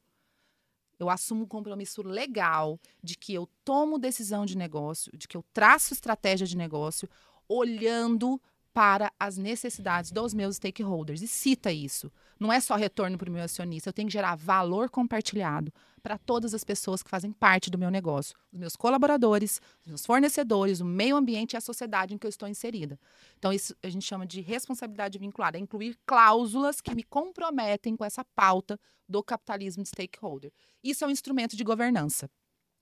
eu 0.99 1.09
assumo 1.09 1.43
um 1.43 1.47
compromisso 1.47 2.03
legal 2.03 2.79
de 3.03 3.17
que 3.17 3.33
eu 3.33 3.49
tomo 3.65 3.97
decisão 3.97 4.45
de 4.45 4.55
negócio, 4.55 5.11
de 5.17 5.27
que 5.27 5.35
eu 5.35 5.43
traço 5.51 5.93
estratégia 5.93 6.45
de 6.45 6.55
negócio, 6.55 7.09
olhando 7.47 8.39
para 8.71 9.11
as 9.19 9.35
necessidades 9.35 10.11
dos 10.11 10.33
meus 10.33 10.57
stakeholders. 10.57 11.23
E 11.23 11.27
cita 11.27 11.71
isso. 11.71 12.11
Não 12.39 12.53
é 12.53 12.59
só 12.59 12.75
retorno 12.75 13.17
para 13.17 13.29
o 13.29 13.33
meu 13.33 13.43
acionista, 13.43 13.89
eu 13.89 13.93
tenho 13.93 14.07
que 14.07 14.13
gerar 14.13 14.35
valor 14.35 14.89
compartilhado 14.89 15.73
para 16.01 16.17
todas 16.17 16.53
as 16.53 16.63
pessoas 16.63 17.03
que 17.03 17.09
fazem 17.09 17.31
parte 17.31 17.69
do 17.69 17.77
meu 17.77 17.89
negócio, 17.89 18.35
os 18.51 18.59
meus 18.59 18.75
colaboradores, 18.75 19.61
os 19.81 19.87
meus 19.87 20.05
fornecedores, 20.05 20.79
o 20.79 20.85
meio 20.85 21.15
ambiente 21.15 21.53
e 21.53 21.57
a 21.57 21.61
sociedade 21.61 22.13
em 22.13 22.17
que 22.17 22.25
eu 22.25 22.29
estou 22.29 22.47
inserida. 22.47 22.99
Então, 23.37 23.53
isso 23.53 23.75
a 23.83 23.89
gente 23.89 24.05
chama 24.05 24.25
de 24.25 24.41
responsabilidade 24.41 25.17
vinculada, 25.17 25.57
é 25.57 25.61
incluir 25.61 25.97
cláusulas 26.05 26.81
que 26.81 26.95
me 26.95 27.03
comprometem 27.03 27.95
com 27.95 28.03
essa 28.03 28.25
pauta 28.35 28.79
do 29.07 29.23
capitalismo 29.23 29.83
de 29.83 29.89
stakeholder. 29.89 30.51
Isso 30.83 31.03
é 31.03 31.07
um 31.07 31.11
instrumento 31.11 31.55
de 31.55 31.63
governança. 31.63 32.29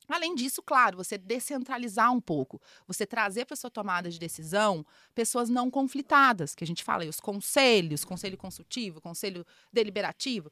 Além 0.10 0.34
disso, 0.34 0.64
claro, 0.64 0.98
você 0.98 1.20
descentralizar 1.20 2.12
um 2.12 2.20
pouco, 2.20 2.60
você 2.88 3.06
trazer 3.06 3.46
para 3.46 3.56
sua 3.56 3.70
tomada 3.70 4.10
de 4.10 4.18
decisão 4.18 4.84
pessoas 5.14 5.50
não 5.50 5.70
conflitadas, 5.70 6.56
que 6.56 6.64
a 6.64 6.68
gente 6.68 6.84
fala 6.84 7.04
aí, 7.04 7.10
os 7.10 7.20
conselhos, 7.20 8.04
conselho 8.04 8.36
consultivo, 8.36 9.00
conselho 9.00 9.46
deliberativo. 9.72 10.52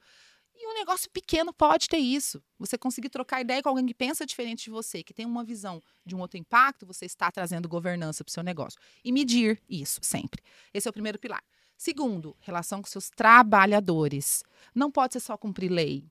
E 0.60 0.68
um 0.68 0.74
negócio 0.74 1.08
pequeno 1.12 1.54
pode 1.54 1.88
ter 1.88 2.00
isso. 2.00 2.42
Você 2.58 2.80
conseguir 2.80 3.10
trocar 3.10 3.42
ideia 3.42 3.62
com 3.62 3.70
alguém 3.70 3.86
que 3.86 3.94
pensa 3.94 4.26
diferente 4.26 4.64
de 4.64 4.70
você, 4.72 5.04
que 5.04 5.14
tem 5.14 5.24
uma 5.24 5.44
visão 5.44 5.80
de 6.04 6.16
um 6.16 6.20
outro 6.20 6.40
impacto, 6.40 6.86
você 6.86 7.06
está 7.06 7.30
trazendo 7.32 7.70
governança 7.70 8.24
para 8.24 8.32
o 8.32 8.34
seu 8.34 8.42
negócio. 8.42 8.80
E 9.04 9.12
medir 9.12 9.62
isso 9.70 10.00
sempre. 10.02 10.42
Esse 10.74 10.88
é 10.88 10.90
o 10.90 10.94
primeiro 10.94 11.20
pilar. 11.20 11.44
Segundo, 11.78 12.36
relação 12.40 12.82
com 12.82 12.88
seus 12.88 13.12
trabalhadores. 13.12 14.44
Não 14.74 14.90
pode 14.90 15.14
ser 15.14 15.20
só 15.20 15.38
cumprir 15.38 15.70
lei. 15.70 16.04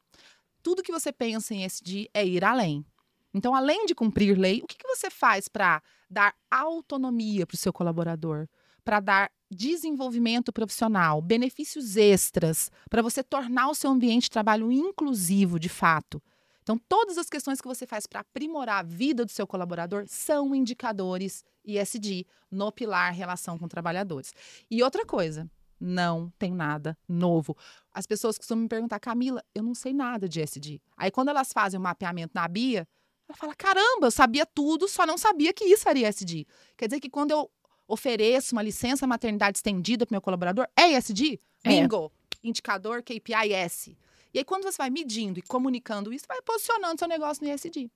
Tudo 0.62 0.82
que 0.82 0.92
você 0.92 1.12
pensa 1.12 1.52
em 1.52 1.64
SD 1.64 2.08
é 2.14 2.24
ir 2.24 2.44
além. 2.44 2.86
Então, 3.34 3.52
além 3.52 3.84
de 3.84 3.94
cumprir 3.94 4.38
lei, 4.38 4.60
o 4.62 4.66
que, 4.66 4.78
que 4.78 4.86
você 4.86 5.10
faz 5.10 5.48
para 5.48 5.82
dar 6.08 6.36
autonomia 6.48 7.44
para 7.44 7.56
o 7.56 7.58
seu 7.58 7.72
colaborador? 7.72 8.48
Para 8.84 9.00
dar 9.00 9.32
desenvolvimento 9.50 10.52
profissional, 10.52 11.22
benefícios 11.22 11.96
extras, 11.96 12.70
para 12.90 13.02
você 13.02 13.22
tornar 13.22 13.68
o 13.68 13.74
seu 13.74 13.90
ambiente 13.90 14.24
de 14.24 14.30
trabalho 14.30 14.72
inclusivo 14.72 15.58
de 15.58 15.68
fato. 15.68 16.22
Então, 16.62 16.78
todas 16.88 17.16
as 17.16 17.30
questões 17.30 17.60
que 17.60 17.68
você 17.68 17.86
faz 17.86 18.06
para 18.06 18.20
aprimorar 18.20 18.80
a 18.80 18.82
vida 18.82 19.24
do 19.24 19.30
seu 19.30 19.46
colaborador 19.46 20.04
são 20.08 20.54
indicadores 20.54 21.44
ISD 21.64 22.26
no 22.50 22.72
pilar 22.72 23.12
relação 23.12 23.56
com 23.56 23.68
trabalhadores. 23.68 24.32
E 24.68 24.82
outra 24.82 25.06
coisa, 25.06 25.48
não 25.78 26.32
tem 26.38 26.52
nada 26.52 26.98
novo. 27.08 27.56
As 27.92 28.06
pessoas 28.06 28.38
costumam 28.38 28.62
me 28.62 28.68
perguntar, 28.68 28.98
Camila, 28.98 29.42
eu 29.54 29.62
não 29.62 29.74
sei 29.74 29.92
nada 29.92 30.28
de 30.28 30.40
ISD. 30.40 30.80
Aí, 30.96 31.10
quando 31.10 31.28
elas 31.28 31.52
fazem 31.52 31.78
o 31.78 31.80
um 31.80 31.84
mapeamento 31.84 32.32
na 32.34 32.48
BIA, 32.48 32.88
ela 33.28 33.36
fala: 33.36 33.54
caramba, 33.54 34.06
eu 34.06 34.10
sabia 34.10 34.46
tudo, 34.46 34.88
só 34.88 35.06
não 35.06 35.18
sabia 35.18 35.52
que 35.52 35.64
isso 35.64 35.88
era 35.88 35.98
ISD. 35.98 36.46
Quer 36.76 36.86
dizer 36.86 37.00
que 37.00 37.10
quando 37.10 37.30
eu 37.30 37.50
ofereço 37.86 38.54
uma 38.54 38.62
licença 38.62 39.06
maternidade 39.06 39.58
estendida 39.58 40.06
para 40.06 40.14
meu 40.14 40.20
colaborador, 40.20 40.66
é 40.76 40.92
ISD? 40.92 41.40
É. 41.64 41.68
Bingo! 41.70 42.12
Indicador 42.42 43.02
KPI 43.02 43.52
S. 43.52 43.96
E 44.32 44.38
aí, 44.38 44.44
quando 44.44 44.64
você 44.64 44.76
vai 44.76 44.90
medindo 44.90 45.38
e 45.38 45.42
comunicando 45.42 46.12
isso, 46.12 46.26
vai 46.28 46.40
posicionando 46.42 46.98
seu 46.98 47.08
negócio 47.08 47.44
no 47.44 47.52
ISD. 47.52 47.90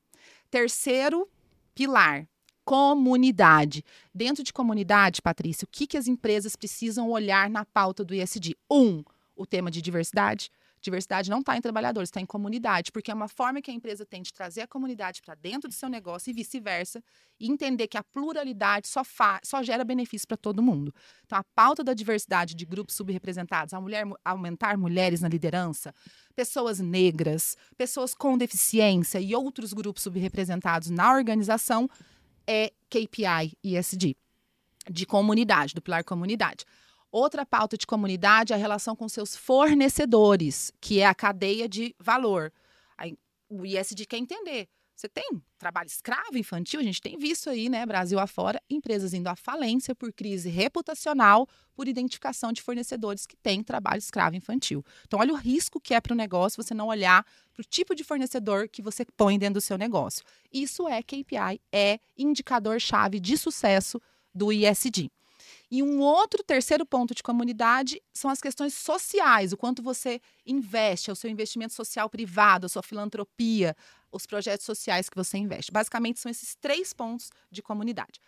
Terceiro 0.51 1.29
pilar, 1.75 2.27
comunidade. 2.65 3.85
Dentro 4.15 4.43
de 4.43 4.53
comunidade, 4.53 5.23
Patrícia, 5.23 5.65
o 5.65 5.69
que, 5.71 5.87
que 5.87 5.97
as 5.97 6.07
empresas 6.07 6.57
precisam 6.57 7.11
olhar 7.11 7.51
na 7.51 7.65
pauta 7.65 8.05
do 8.05 8.15
ISD? 8.15 8.57
Um, 8.71 9.05
o 9.37 9.47
tema 9.47 9.71
de 9.71 9.83
diversidade. 9.83 10.51
Diversidade 10.81 11.29
não 11.29 11.41
está 11.41 11.57
em 11.57 11.61
trabalhadores, 11.61 12.09
está 12.09 12.21
em 12.21 12.27
comunidade, 12.27 12.91
porque 12.91 13.11
é 13.11 13.15
uma 13.15 13.29
forma 13.29 13.61
que 13.61 13.71
a 13.71 13.75
empresa 13.75 14.07
tem 14.07 14.23
de 14.23 14.33
trazer 14.33 14.63
a 14.63 14.67
comunidade 14.67 15.21
para 15.21 15.35
dentro 15.35 15.69
do 15.69 15.75
seu 15.75 15.89
negócio 15.89 16.31
e 16.31 16.33
vice-versa, 16.33 17.03
e 17.39 17.51
entender 17.51 17.87
que 17.87 17.99
a 17.99 18.03
pluralidade 18.03 18.89
só, 18.89 19.03
só 19.43 19.63
gera 19.63 19.85
benefício 19.85 20.27
para 20.27 20.37
todo 20.37 20.63
mundo. 20.63 20.95
Então, 21.25 21.39
a 21.39 21.45
pauta 21.55 21.85
da 21.85 21.95
diversidade 21.95 22.55
de 22.55 22.65
grupos 22.65 22.95
subrepresentados, 22.95 23.75
a 23.75 23.81
mulher, 23.81 24.07
aumentar 24.25 24.77
mulheres 24.79 25.21
na 25.21 25.29
liderança, 25.29 25.95
pessoas 26.35 26.81
negras, 26.81 27.57
pessoas 27.77 28.15
com 28.15 28.37
deficiência 28.39 29.21
e 29.21 29.35
outros 29.35 29.73
grupos 29.73 30.03
subrepresentados 30.03 30.91
na 30.91 31.13
organização, 31.13 31.89
é 32.47 32.73
KPI 32.89 33.57
ESG, 33.63 34.17
de 34.91 35.07
comunidade, 35.07 35.75
do 35.75 35.83
pilar 35.83 36.03
comunidade. 36.05 36.65
Outra 37.13 37.45
pauta 37.45 37.77
de 37.77 37.87
comunidade 37.87 38.53
é 38.53 38.57
a 38.57 38.59
relação 38.59 38.95
com 38.95 39.09
seus 39.09 39.35
fornecedores, 39.37 40.73
que 40.81 41.01
é 41.01 41.07
a 41.07 41.15
cadeia 41.15 41.69
de 41.69 41.95
valor. 41.99 42.53
O 43.49 43.67
ISD 43.67 44.07
quer 44.07 44.19
entender. 44.19 44.69
Você 44.95 45.09
tem 45.09 45.43
trabalho 45.59 45.87
escravo 45.87 46.37
infantil, 46.37 46.79
a 46.79 46.83
gente 46.83 47.01
tem 47.01 47.17
visto 47.17 47.49
aí, 47.49 47.71
né, 47.71 47.87
Brasil 47.87 48.19
afora, 48.19 48.63
empresas 48.69 49.15
indo 49.15 49.29
à 49.29 49.35
falência 49.35 49.95
por 49.95 50.13
crise 50.13 50.51
reputacional, 50.51 51.49
por 51.75 51.89
identificação 51.89 52.53
de 52.53 52.61
fornecedores 52.61 53.27
que 53.27 53.35
têm 53.35 53.63
trabalho 53.63 53.99
escravo 53.99 54.37
infantil. 54.37 54.85
Então, 55.07 55.19
olha 55.19 55.33
o 55.33 55.37
risco 55.37 55.81
que 55.81 55.95
é 55.95 56.01
para 56.03 56.13
o 56.13 56.17
negócio 56.17 56.63
você 56.63 56.75
não 56.75 56.89
olhar 56.89 57.25
para 57.55 57.63
o 57.63 57.65
tipo 57.65 57.95
de 57.95 58.05
fornecedor 58.05 58.69
que 58.69 58.83
você 58.83 59.05
põe 59.17 59.39
dentro 59.39 59.55
do 59.55 59.61
seu 59.63 59.79
negócio. 59.79 60.23
Isso 60.53 60.87
é 60.87 61.03
KPI, 61.03 61.61
é 61.73 61.99
indicador-chave 62.17 63.19
de 63.19 63.39
sucesso 63.39 64.01
do 64.35 64.53
ISD. 64.53 65.11
E 65.71 65.83
um 65.83 66.01
outro 66.01 66.43
terceiro 66.43 66.85
ponto 66.85 67.15
de 67.15 67.23
comunidade 67.23 68.03
são 68.13 68.29
as 68.31 68.41
questões 68.41 68.75
sociais, 68.75 69.53
o 69.53 69.57
quanto 69.57 69.83
você 69.83 70.21
investe, 70.45 71.11
é 71.11 71.13
o 71.13 71.17
seu 71.17 71.31
investimento 71.31 71.73
social 71.75 72.11
privado, 72.11 72.67
a 72.67 72.69
sua 72.69 72.83
filantropia, 72.83 73.77
os 74.11 74.27
projetos 74.27 74.67
sociais 74.67 75.09
que 75.09 75.17
você 75.17 75.39
investe. 75.39 75.71
Basicamente, 75.71 76.19
são 76.19 76.31
esses 76.31 76.57
três 76.57 76.93
pontos 76.93 77.31
de 77.51 77.63
comunidade. 77.63 78.21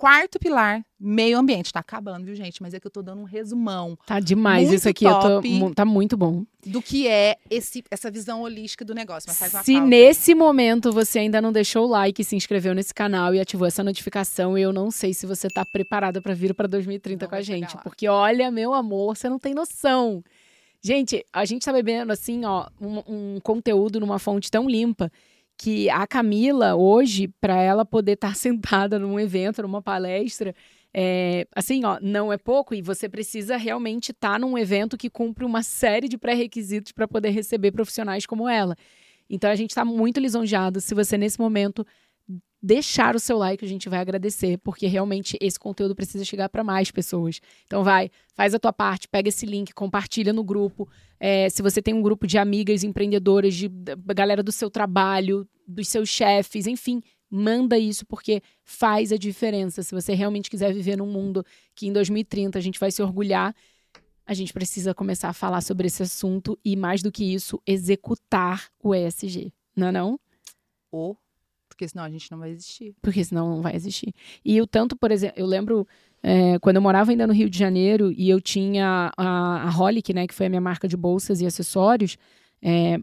Quarto 0.00 0.38
pilar, 0.38 0.82
meio 0.98 1.36
ambiente. 1.36 1.70
Tá 1.70 1.80
acabando, 1.80 2.24
viu, 2.24 2.34
gente? 2.34 2.62
Mas 2.62 2.72
é 2.72 2.80
que 2.80 2.86
eu 2.86 2.90
tô 2.90 3.02
dando 3.02 3.20
um 3.20 3.24
resumão. 3.24 3.98
Tá 4.06 4.18
demais 4.18 4.72
isso 4.72 4.88
aqui. 4.88 5.04
Tô, 5.04 5.74
tá 5.74 5.84
muito 5.84 6.16
bom. 6.16 6.42
Do 6.64 6.80
que 6.80 7.06
é 7.06 7.36
esse, 7.50 7.84
essa 7.90 8.10
visão 8.10 8.40
holística 8.40 8.82
do 8.82 8.94
negócio. 8.94 9.30
se 9.62 9.78
nesse 9.78 10.34
momento 10.34 10.90
você 10.90 11.18
ainda 11.18 11.42
não 11.42 11.52
deixou 11.52 11.84
o 11.84 11.90
like, 11.90 12.24
se 12.24 12.34
inscreveu 12.34 12.74
nesse 12.74 12.94
canal 12.94 13.34
e 13.34 13.40
ativou 13.40 13.68
essa 13.68 13.84
notificação, 13.84 14.56
eu 14.56 14.72
não 14.72 14.90
sei 14.90 15.12
se 15.12 15.26
você 15.26 15.48
tá 15.48 15.66
preparada 15.70 16.22
para 16.22 16.32
vir 16.32 16.54
para 16.54 16.66
2030 16.66 17.22
não 17.22 17.28
com 17.28 17.36
a 17.36 17.42
gente. 17.42 17.76
Porque 17.82 18.08
olha, 18.08 18.50
meu 18.50 18.72
amor, 18.72 19.18
você 19.18 19.28
não 19.28 19.38
tem 19.38 19.52
noção. 19.52 20.24
Gente, 20.82 21.22
a 21.30 21.44
gente 21.44 21.62
tá 21.62 21.74
bebendo 21.74 22.10
assim, 22.10 22.46
ó, 22.46 22.66
um, 22.80 23.02
um 23.06 23.40
conteúdo 23.42 24.00
numa 24.00 24.18
fonte 24.18 24.50
tão 24.50 24.66
limpa 24.66 25.12
que 25.60 25.90
a 25.90 26.06
Camila, 26.06 26.74
hoje, 26.74 27.28
para 27.38 27.60
ela 27.60 27.84
poder 27.84 28.12
estar 28.12 28.28
tá 28.28 28.34
sentada 28.34 28.98
num 28.98 29.20
evento, 29.20 29.60
numa 29.60 29.82
palestra, 29.82 30.54
é, 30.92 31.46
assim, 31.54 31.84
ó, 31.84 31.98
não 32.00 32.32
é 32.32 32.38
pouco 32.38 32.74
e 32.74 32.80
você 32.80 33.10
precisa 33.10 33.58
realmente 33.58 34.10
estar 34.10 34.32
tá 34.32 34.38
num 34.38 34.56
evento 34.56 34.96
que 34.96 35.10
cumpre 35.10 35.44
uma 35.44 35.62
série 35.62 36.08
de 36.08 36.16
pré-requisitos 36.16 36.92
para 36.92 37.06
poder 37.06 37.28
receber 37.28 37.72
profissionais 37.72 38.24
como 38.24 38.48
ela. 38.48 38.74
Então 39.28 39.50
a 39.50 39.54
gente 39.54 39.70
está 39.70 39.84
muito 39.84 40.18
lisonjeado 40.18 40.80
se 40.80 40.94
você 40.94 41.18
nesse 41.18 41.38
momento 41.38 41.86
deixar 42.62 43.14
o 43.14 43.20
seu 43.20 43.36
like, 43.36 43.62
a 43.62 43.68
gente 43.68 43.88
vai 43.88 44.00
agradecer, 44.00 44.56
porque 44.58 44.86
realmente 44.86 45.36
esse 45.42 45.58
conteúdo 45.58 45.94
precisa 45.94 46.24
chegar 46.24 46.48
para 46.48 46.64
mais 46.64 46.90
pessoas. 46.90 47.38
Então 47.66 47.84
vai, 47.84 48.10
faz 48.34 48.54
a 48.54 48.58
tua 48.58 48.72
parte, 48.72 49.08
pega 49.08 49.28
esse 49.28 49.44
link, 49.44 49.74
compartilha 49.74 50.32
no 50.32 50.42
grupo. 50.42 50.88
É, 51.20 51.50
se 51.50 51.60
você 51.60 51.82
tem 51.82 51.92
um 51.92 52.00
grupo 52.00 52.26
de 52.26 52.38
amigas 52.38 52.82
empreendedoras, 52.82 53.54
de 53.54 53.70
galera 54.14 54.42
do 54.42 54.50
seu 54.50 54.70
trabalho, 54.70 55.46
dos 55.68 55.86
seus 55.88 56.08
chefes, 56.08 56.66
enfim, 56.66 57.02
manda 57.30 57.78
isso 57.78 58.06
porque 58.06 58.42
faz 58.64 59.12
a 59.12 59.18
diferença. 59.18 59.82
Se 59.82 59.94
você 59.94 60.14
realmente 60.14 60.48
quiser 60.48 60.72
viver 60.72 60.96
num 60.96 61.06
mundo 61.06 61.44
que 61.74 61.86
em 61.86 61.92
2030 61.92 62.58
a 62.58 62.62
gente 62.62 62.80
vai 62.80 62.90
se 62.90 63.02
orgulhar, 63.02 63.54
a 64.26 64.32
gente 64.32 64.52
precisa 64.52 64.94
começar 64.94 65.28
a 65.28 65.34
falar 65.34 65.60
sobre 65.60 65.88
esse 65.88 66.02
assunto 66.02 66.58
e 66.64 66.74
mais 66.74 67.02
do 67.02 67.12
que 67.12 67.24
isso, 67.24 67.60
executar 67.66 68.70
o 68.82 68.94
ESG. 68.94 69.52
Não 69.76 69.88
é 69.88 69.92
não? 69.92 70.18
O 70.90 71.14
porque 71.80 71.88
senão 71.88 72.04
a 72.04 72.10
gente 72.10 72.30
não 72.30 72.38
vai 72.38 72.50
existir. 72.50 72.94
Porque 73.00 73.24
senão 73.24 73.48
não 73.48 73.62
vai 73.62 73.74
existir. 73.74 74.12
E 74.44 74.60
o 74.60 74.66
tanto, 74.66 74.94
por 74.94 75.10
exemplo, 75.10 75.40
eu 75.40 75.46
lembro 75.46 75.88
é, 76.22 76.58
quando 76.58 76.76
eu 76.76 76.82
morava 76.82 77.10
ainda 77.10 77.26
no 77.26 77.32
Rio 77.32 77.48
de 77.48 77.58
Janeiro 77.58 78.12
e 78.12 78.28
eu 78.28 78.40
tinha 78.40 79.10
a, 79.16 79.68
a 79.68 79.78
Holic, 79.78 80.12
né, 80.12 80.26
que 80.26 80.34
foi 80.34 80.46
a 80.46 80.48
minha 80.48 80.60
marca 80.60 80.86
de 80.86 80.96
bolsas 80.96 81.40
e 81.40 81.46
acessórios, 81.46 82.18
é, 82.62 82.98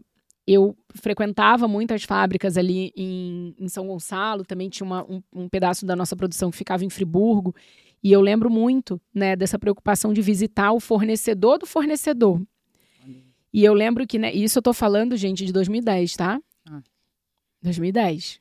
eu 0.46 0.76
frequentava 0.94 1.68
muitas 1.68 2.04
fábricas 2.04 2.56
ali 2.56 2.92
em, 2.96 3.54
em 3.58 3.68
São 3.68 3.86
Gonçalo, 3.86 4.44
também 4.44 4.68
tinha 4.68 4.86
uma, 4.86 5.04
um, 5.04 5.22
um, 5.34 5.48
pedaço 5.48 5.84
da 5.84 5.94
nossa 5.94 6.16
produção 6.16 6.50
que 6.50 6.56
ficava 6.56 6.84
em 6.84 6.90
Friburgo, 6.90 7.54
e 8.02 8.12
eu 8.12 8.20
lembro 8.20 8.48
muito 8.48 9.00
né, 9.12 9.34
dessa 9.34 9.58
preocupação 9.58 10.12
de 10.12 10.22
visitar 10.22 10.72
o 10.72 10.80
fornecedor 10.80 11.58
do 11.58 11.66
fornecedor. 11.66 12.40
E 13.52 13.64
eu 13.64 13.72
lembro 13.72 14.06
que, 14.06 14.18
né, 14.18 14.32
isso 14.32 14.58
eu 14.58 14.62
tô 14.62 14.72
falando, 14.72 15.16
gente, 15.16 15.44
de 15.44 15.52
2010, 15.52 16.14
tá? 16.16 16.40
Ah. 16.70 16.82
2010. 17.62 18.40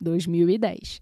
2010. 0.00 1.00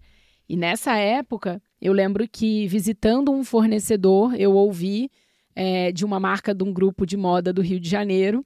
E 0.49 0.57
nessa 0.57 0.97
época, 0.97 1.61
eu 1.81 1.93
lembro 1.93 2.27
que 2.27 2.67
visitando 2.67 3.31
um 3.31 3.43
fornecedor, 3.43 4.33
eu 4.35 4.53
ouvi 4.53 5.09
é, 5.55 5.91
de 5.91 6.05
uma 6.05 6.19
marca 6.19 6.53
de 6.53 6.63
um 6.63 6.73
grupo 6.73 7.05
de 7.05 7.15
moda 7.15 7.53
do 7.53 7.61
Rio 7.61 7.79
de 7.79 7.89
Janeiro, 7.89 8.45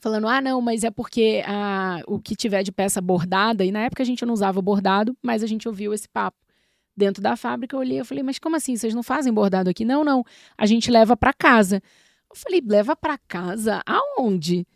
falando: 0.00 0.28
ah, 0.28 0.40
não, 0.40 0.60
mas 0.60 0.84
é 0.84 0.90
porque 0.90 1.42
ah, 1.46 2.02
o 2.06 2.18
que 2.18 2.36
tiver 2.36 2.62
de 2.62 2.72
peça 2.72 3.00
bordada, 3.00 3.64
e 3.64 3.72
na 3.72 3.80
época 3.80 4.02
a 4.02 4.06
gente 4.06 4.24
não 4.26 4.34
usava 4.34 4.60
bordado, 4.60 5.16
mas 5.22 5.42
a 5.42 5.46
gente 5.46 5.68
ouviu 5.68 5.94
esse 5.94 6.08
papo. 6.08 6.38
Dentro 6.94 7.22
da 7.22 7.36
fábrica, 7.36 7.74
eu 7.74 7.80
olhei 7.80 8.00
e 8.00 8.04
falei: 8.04 8.22
mas 8.22 8.38
como 8.38 8.56
assim? 8.56 8.76
Vocês 8.76 8.94
não 8.94 9.02
fazem 9.02 9.32
bordado 9.32 9.70
aqui? 9.70 9.84
Não, 9.84 10.04
não. 10.04 10.24
A 10.58 10.66
gente 10.66 10.90
leva 10.90 11.16
para 11.16 11.32
casa. 11.32 11.82
Eu 12.30 12.36
falei: 12.36 12.62
leva 12.64 12.94
para 12.94 13.16
casa? 13.16 13.82
Aonde? 13.86 14.66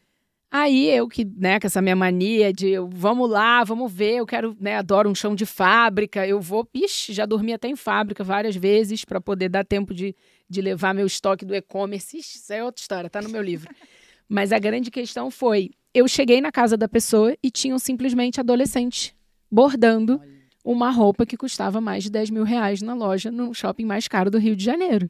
Aí 0.51 0.89
eu 0.89 1.09
que, 1.09 1.25
né, 1.25 1.59
com 1.59 1.67
essa 1.67 1.83
minha 1.83 1.97
mania 1.97 2.53
de 2.53 2.75
vamos 2.93 3.29
lá, 3.29 3.65
vamos 3.65 3.93
ver, 3.93 4.17
eu 4.17 4.27
quero, 4.27 4.57
né, 4.61 4.77
adoro 4.77 5.11
um 5.11 5.15
chão 5.15 5.35
de 5.35 5.45
fábrica, 5.45 6.27
eu 6.27 6.41
vou, 6.41 6.67
ixi, 6.73 7.13
já 7.13 7.27
dormi 7.27 7.53
até 7.53 7.69
em 7.69 7.77
fábrica 7.77 8.23
várias 8.23 8.55
vezes 8.55 9.05
para 9.05 9.21
poder 9.21 9.49
dar 9.49 9.65
tempo 9.65 9.93
de, 9.93 10.15
de 10.49 10.61
levar 10.61 10.95
meu 10.95 11.07
estoque 11.07 11.45
do 11.45 11.55
e-commerce. 11.55 12.19
Isso 12.19 12.53
é 12.53 12.63
outra 12.63 12.81
história, 12.81 13.11
tá 13.11 13.21
no 13.21 13.29
meu 13.29 13.43
livro. 13.43 13.69
Mas 14.29 14.53
a 14.53 14.59
grande 14.59 14.91
questão 14.91 15.31
foi, 15.31 15.71
eu 15.93 16.07
cheguei 16.09 16.41
na 16.41 16.53
casa 16.53 16.77
da 16.77 16.89
pessoa 16.89 17.37
e 17.43 17.51
tinham 17.51 17.79
simplesmente 17.79 18.41
adolescentes 18.41 19.15
bordando 19.51 20.21
uma 20.65 20.91
roupa 20.91 21.25
que 21.25 21.37
custava 21.37 21.81
mais 21.81 22.05
de 22.05 22.11
10 22.11 22.31
mil 22.31 22.43
reais 22.43 22.83
na 22.83 22.93
loja, 22.93 23.31
no 23.31 23.55
shopping 23.55 23.85
mais 23.85 24.09
caro 24.09 24.31
do 24.31 24.39
Rio 24.39 24.57
de 24.57 24.65
Janeiro. 24.65 25.09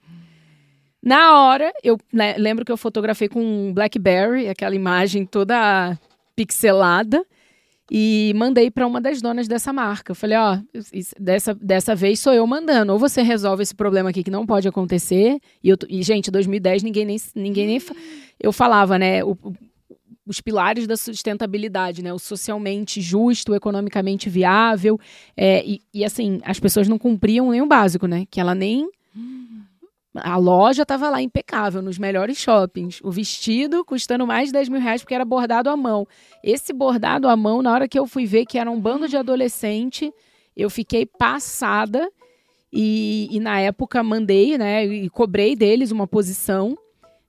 Na 1.07 1.40
hora, 1.40 1.73
eu 1.85 1.97
né, 2.12 2.35
lembro 2.37 2.64
que 2.64 2.73
eu 2.73 2.77
fotografei 2.77 3.29
com 3.29 3.40
um 3.40 3.73
Blackberry, 3.73 4.49
aquela 4.49 4.75
imagem 4.75 5.25
toda 5.25 5.97
pixelada, 6.35 7.25
e 7.88 8.33
mandei 8.35 8.73
para 8.73 8.85
uma 8.85 9.01
das 9.01 9.23
donas 9.23 9.47
dessa 9.47 9.73
marca. 9.73 10.11
Eu 10.11 10.16
falei, 10.16 10.37
ó, 10.37 10.59
dessa, 11.16 11.55
dessa 11.55 11.95
vez 11.95 12.19
sou 12.19 12.33
eu 12.33 12.45
mandando. 12.45 12.92
Ou 12.92 12.99
você 12.99 13.23
resolve 13.23 13.62
esse 13.62 13.73
problema 13.73 14.11
aqui 14.11 14.25
que 14.25 14.33
não 14.33 14.45
pode 14.45 14.66
acontecer. 14.66 15.38
E, 15.62 15.69
eu, 15.69 15.77
e 15.88 16.03
gente, 16.03 16.29
2010 16.29 16.83
ninguém 16.83 17.05
nem. 17.05 17.16
Ninguém 17.37 17.66
nem 17.69 17.81
eu 18.40 18.51
falava, 18.51 18.99
né? 18.99 19.23
O, 19.23 19.38
os 20.27 20.40
pilares 20.40 20.88
da 20.88 20.97
sustentabilidade, 20.97 22.03
né? 22.03 22.12
O 22.12 22.19
socialmente 22.19 23.01
justo, 23.01 23.53
o 23.53 23.55
economicamente 23.55 24.29
viável. 24.29 24.99
É, 25.37 25.64
e, 25.64 25.81
e, 25.95 26.05
assim, 26.05 26.40
as 26.42 26.59
pessoas 26.59 26.88
não 26.88 26.99
cumpriam 26.99 27.53
nem 27.53 27.62
o 27.62 27.66
básico, 27.66 28.09
né? 28.09 28.27
Que 28.29 28.40
ela 28.40 28.57
nem 28.57 28.90
a 30.22 30.37
loja 30.37 30.83
estava 30.83 31.09
lá 31.11 31.20
impecável, 31.20 31.83
nos 31.83 31.98
melhores 31.98 32.38
shoppings. 32.38 33.00
O 33.02 33.11
vestido 33.11 33.85
custando 33.85 34.26
mais 34.26 34.48
de 34.48 34.52
10 34.52 34.68
mil 34.68 34.81
reais 34.81 35.02
porque 35.02 35.14
era 35.14 35.24
bordado 35.24 35.70
à 35.70 35.76
mão. 35.76 36.07
Esse 36.42 36.72
bordado 36.72 37.29
à 37.29 37.37
mão, 37.37 37.62
na 37.62 37.72
hora 37.72 37.88
que 37.88 37.98
eu 37.98 38.07
fui 38.07 38.26
ver 38.26 38.46
que 38.46 38.59
era 38.59 38.70
um 38.70 38.81
bando 38.81 39.09
de 39.09 39.16
adolescente, 39.16 40.12
eu 40.57 40.70
fiquei 40.70 41.07
passada. 41.07 42.11
E, 42.72 43.29
e 43.31 43.40
na 43.40 43.61
época 43.61 44.02
mandei, 44.02 44.59
né? 44.59 44.85
E 44.85 45.09
cobrei 45.09 45.57
deles 45.57 45.90
uma 45.90 46.07
posição. 46.07 46.76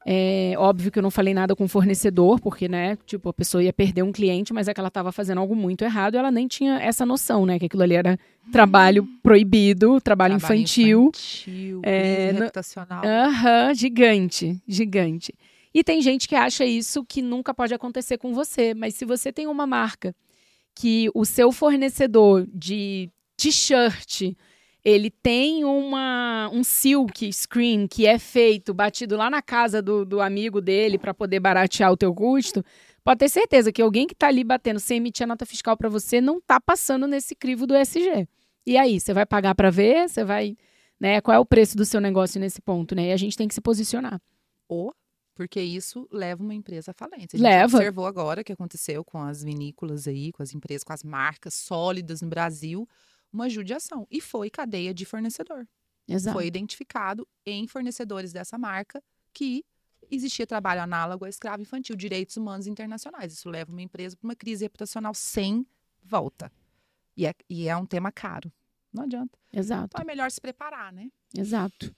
É, 0.10 0.54
óbvio 0.58 0.90
que 0.90 0.98
eu 0.98 1.04
não 1.04 1.12
falei 1.12 1.34
nada 1.34 1.54
com 1.54 1.66
o 1.66 1.68
fornecedor, 1.68 2.40
porque, 2.40 2.70
né, 2.70 2.98
tipo, 3.06 3.28
a 3.28 3.34
pessoa 3.34 3.62
ia 3.62 3.74
perder 3.74 4.04
um 4.04 4.12
cliente, 4.14 4.54
mas 4.54 4.70
é 4.70 4.74
que 4.74 4.80
ela 4.80 4.88
estava 4.88 5.12
fazendo 5.12 5.40
algo 5.40 5.54
muito 5.54 5.84
errado 5.84 6.16
e 6.16 6.18
ela 6.18 6.32
nem 6.32 6.48
tinha 6.48 6.80
essa 6.80 7.06
noção, 7.06 7.46
né, 7.46 7.60
que 7.60 7.66
aquilo 7.66 7.84
ali 7.84 7.96
era 7.96 8.18
trabalho 8.50 9.04
hum. 9.04 9.20
proibido, 9.22 10.00
trabalho, 10.00 10.38
trabalho 10.38 10.62
infantil. 10.62 11.12
infantil 11.14 11.82
é, 11.84 12.32
reputacional. 12.32 13.04
Aham, 13.06 13.74
gigante, 13.74 14.62
gigante. 14.66 15.34
E 15.74 15.84
tem 15.84 16.02
gente 16.02 16.26
que 16.26 16.36
acha 16.36 16.64
isso 16.64 17.04
que 17.04 17.22
nunca 17.22 17.54
pode 17.54 17.74
acontecer 17.74 18.18
com 18.18 18.34
você, 18.34 18.74
mas 18.74 18.96
se 18.96 19.04
você 19.04 19.34
tem 19.34 19.46
uma 19.46 19.68
marca 19.68 20.16
que 20.74 21.10
o 21.14 21.26
seu 21.26 21.52
fornecedor 21.52 22.48
de 22.54 23.10
t-shirt 23.36 24.34
ele 24.84 25.10
tem 25.10 25.66
uma, 25.66 26.50
um 26.54 26.64
silk 26.64 27.32
screen 27.34 27.88
que 27.88 28.06
é 28.06 28.18
feito, 28.18 28.74
batido 28.74 29.18
lá 29.18 29.30
na 29.30 29.42
casa 29.42 29.82
do, 29.82 30.06
do 30.06 30.22
amigo 30.22 30.62
dele 30.62 30.98
para 30.98 31.14
poder 31.14 31.40
baratear 31.40 31.92
o 31.92 31.98
teu 31.98 32.14
custo, 32.14 32.64
pode 33.04 33.20
ter 33.20 33.30
certeza 33.30 33.72
que 33.72 33.82
alguém 33.82 34.08
que 34.08 34.14
está 34.14 34.28
ali 34.28 34.44
batendo 34.44 34.80
sem 34.80 34.98
emitir 34.98 35.24
a 35.24 35.28
nota 35.28 35.46
fiscal 35.46 35.76
para 35.76 35.90
você 35.90 36.22
não 36.22 36.38
está 36.38 36.60
passando 36.60 37.08
nesse 37.08 37.36
crivo 37.36 37.68
do 37.68 37.76
SG. 37.76 38.28
E 38.66 38.78
aí, 38.78 39.00
você 39.00 39.14
vai 39.14 39.26
pagar 39.26 39.56
para 39.56 39.70
ver? 39.70 40.10
Você 40.10 40.24
vai, 40.24 40.58
né? 41.00 41.22
Qual 41.22 41.36
é 41.36 41.40
o 41.40 41.46
preço 41.46 41.78
do 41.78 41.86
seu 41.86 42.02
negócio 42.02 42.40
nesse 42.40 42.62
ponto, 42.62 42.94
né? 42.94 43.08
E 43.08 43.12
a 43.14 43.18
gente 43.18 43.38
tem 43.38 43.48
que 43.48 43.54
se 43.54 43.62
posicionar. 43.62 44.22
Ou 44.68 44.94
porque 45.34 45.62
isso 45.62 46.08
leva 46.12 46.42
uma 46.42 46.56
empresa 46.56 46.92
à 46.92 46.94
falência. 46.96 47.36
A 47.36 47.38
gente 47.38 47.44
leva. 47.44 47.78
observou 47.78 48.08
agora 48.08 48.42
o 48.42 48.44
que 48.44 48.52
aconteceu 48.52 49.06
com 49.06 49.20
as 49.20 49.44
vinícolas 49.44 50.08
aí, 50.08 50.32
com 50.32 50.42
as 50.42 50.54
empresas, 50.54 50.84
com 50.84 50.92
as 50.92 51.04
marcas 51.04 51.54
sólidas 51.54 52.24
no 52.24 52.28
Brasil 52.28 52.88
uma 53.38 53.50
judiação. 53.50 54.08
E 54.10 54.20
foi 54.20 54.50
cadeia 54.50 54.94
de 54.94 55.06
fornecedor. 55.06 55.68
Exato. 56.08 56.36
Foi 56.38 56.48
identificado 56.48 57.28
em 57.46 57.68
fornecedores 57.68 58.32
dessa 58.32 58.58
marca 58.58 59.04
que 59.34 59.64
existia 60.10 60.48
trabalho 60.48 60.82
análogo 60.82 61.26
a 61.26 61.30
escravo 61.30 61.62
infantil, 61.62 61.96
direitos 61.96 62.38
humanos 62.38 62.66
internacionais. 62.66 63.34
Isso 63.34 63.50
leva 63.50 63.72
uma 63.72 63.82
empresa 63.82 64.16
para 64.16 64.28
uma 64.28 64.36
crise 64.36 64.66
reputacional 64.66 65.14
sem 65.14 65.66
volta. 66.04 66.52
E 67.16 67.26
é, 67.26 67.34
e 67.50 67.68
é 67.68 67.76
um 67.76 67.86
tema 67.86 68.12
caro. 68.12 68.52
Não 68.94 69.04
adianta. 69.04 69.38
Exato. 69.52 69.90
Então 69.94 70.02
é 70.02 70.06
melhor 70.06 70.32
se 70.32 70.40
preparar, 70.40 70.94
né? 70.94 71.12
Exato. 71.36 71.94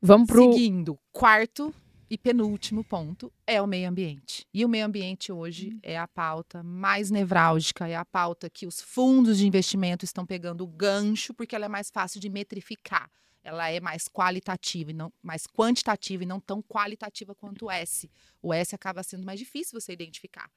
Vamos 0.00 0.26
pro. 0.26 0.52
Seguindo, 0.52 0.98
quarto 1.12 1.74
e 2.12 2.18
penúltimo 2.18 2.84
ponto 2.84 3.32
é 3.46 3.62
o 3.62 3.66
meio 3.66 3.88
ambiente. 3.88 4.46
E 4.52 4.66
o 4.66 4.68
meio 4.68 4.84
ambiente 4.84 5.32
hoje 5.32 5.70
hum. 5.72 5.78
é 5.82 5.98
a 5.98 6.06
pauta 6.06 6.62
mais 6.62 7.10
nevrálgica, 7.10 7.88
é 7.88 7.96
a 7.96 8.04
pauta 8.04 8.50
que 8.50 8.66
os 8.66 8.82
fundos 8.82 9.38
de 9.38 9.46
investimento 9.46 10.04
estão 10.04 10.26
pegando 10.26 10.62
o 10.62 10.66
gancho, 10.66 11.32
porque 11.32 11.56
ela 11.56 11.64
é 11.64 11.68
mais 11.70 11.90
fácil 11.90 12.20
de 12.20 12.28
metrificar. 12.28 13.10
Ela 13.42 13.70
é 13.70 13.80
mais 13.80 14.08
qualitativa 14.08 14.90
e 14.90 14.94
não 14.94 15.10
mais 15.22 15.46
quantitativa 15.46 16.22
e 16.22 16.26
não 16.26 16.38
tão 16.38 16.60
qualitativa 16.60 17.34
quanto 17.34 17.64
o 17.64 17.70
S. 17.70 18.10
O 18.42 18.52
S 18.52 18.74
acaba 18.74 19.02
sendo 19.02 19.24
mais 19.24 19.38
difícil 19.38 19.80
você 19.80 19.94
identificar. 19.94 20.50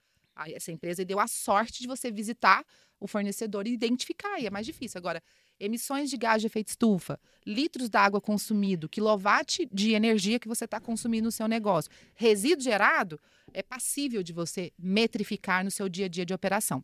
Essa 0.53 0.73
empresa 0.73 1.05
deu 1.05 1.21
a 1.21 1.27
sorte 1.27 1.79
de 1.79 1.87
você 1.87 2.11
visitar 2.11 2.65
o 2.99 3.07
fornecedor 3.07 3.65
e 3.65 3.71
identificar, 3.71 4.41
e 4.41 4.45
é 4.45 4.49
mais 4.49 4.65
difícil. 4.65 4.97
Agora, 4.97 5.23
emissões 5.59 6.09
de 6.09 6.17
gás 6.17 6.41
de 6.41 6.47
efeito 6.47 6.69
estufa, 6.69 7.19
litros 7.45 7.89
d'água 7.89 8.19
consumido, 8.19 8.89
quilowatt 8.89 9.67
de 9.71 9.93
energia 9.93 10.39
que 10.39 10.47
você 10.47 10.65
está 10.65 10.79
consumindo 10.79 11.25
no 11.25 11.31
seu 11.31 11.47
negócio, 11.47 11.91
resíduo 12.13 12.63
gerado, 12.63 13.19
é 13.53 13.63
passível 13.63 14.21
de 14.21 14.33
você 14.33 14.71
metrificar 14.77 15.63
no 15.63 15.71
seu 15.71 15.87
dia 15.87 16.05
a 16.05 16.09
dia 16.09 16.25
de 16.25 16.33
operação. 16.33 16.83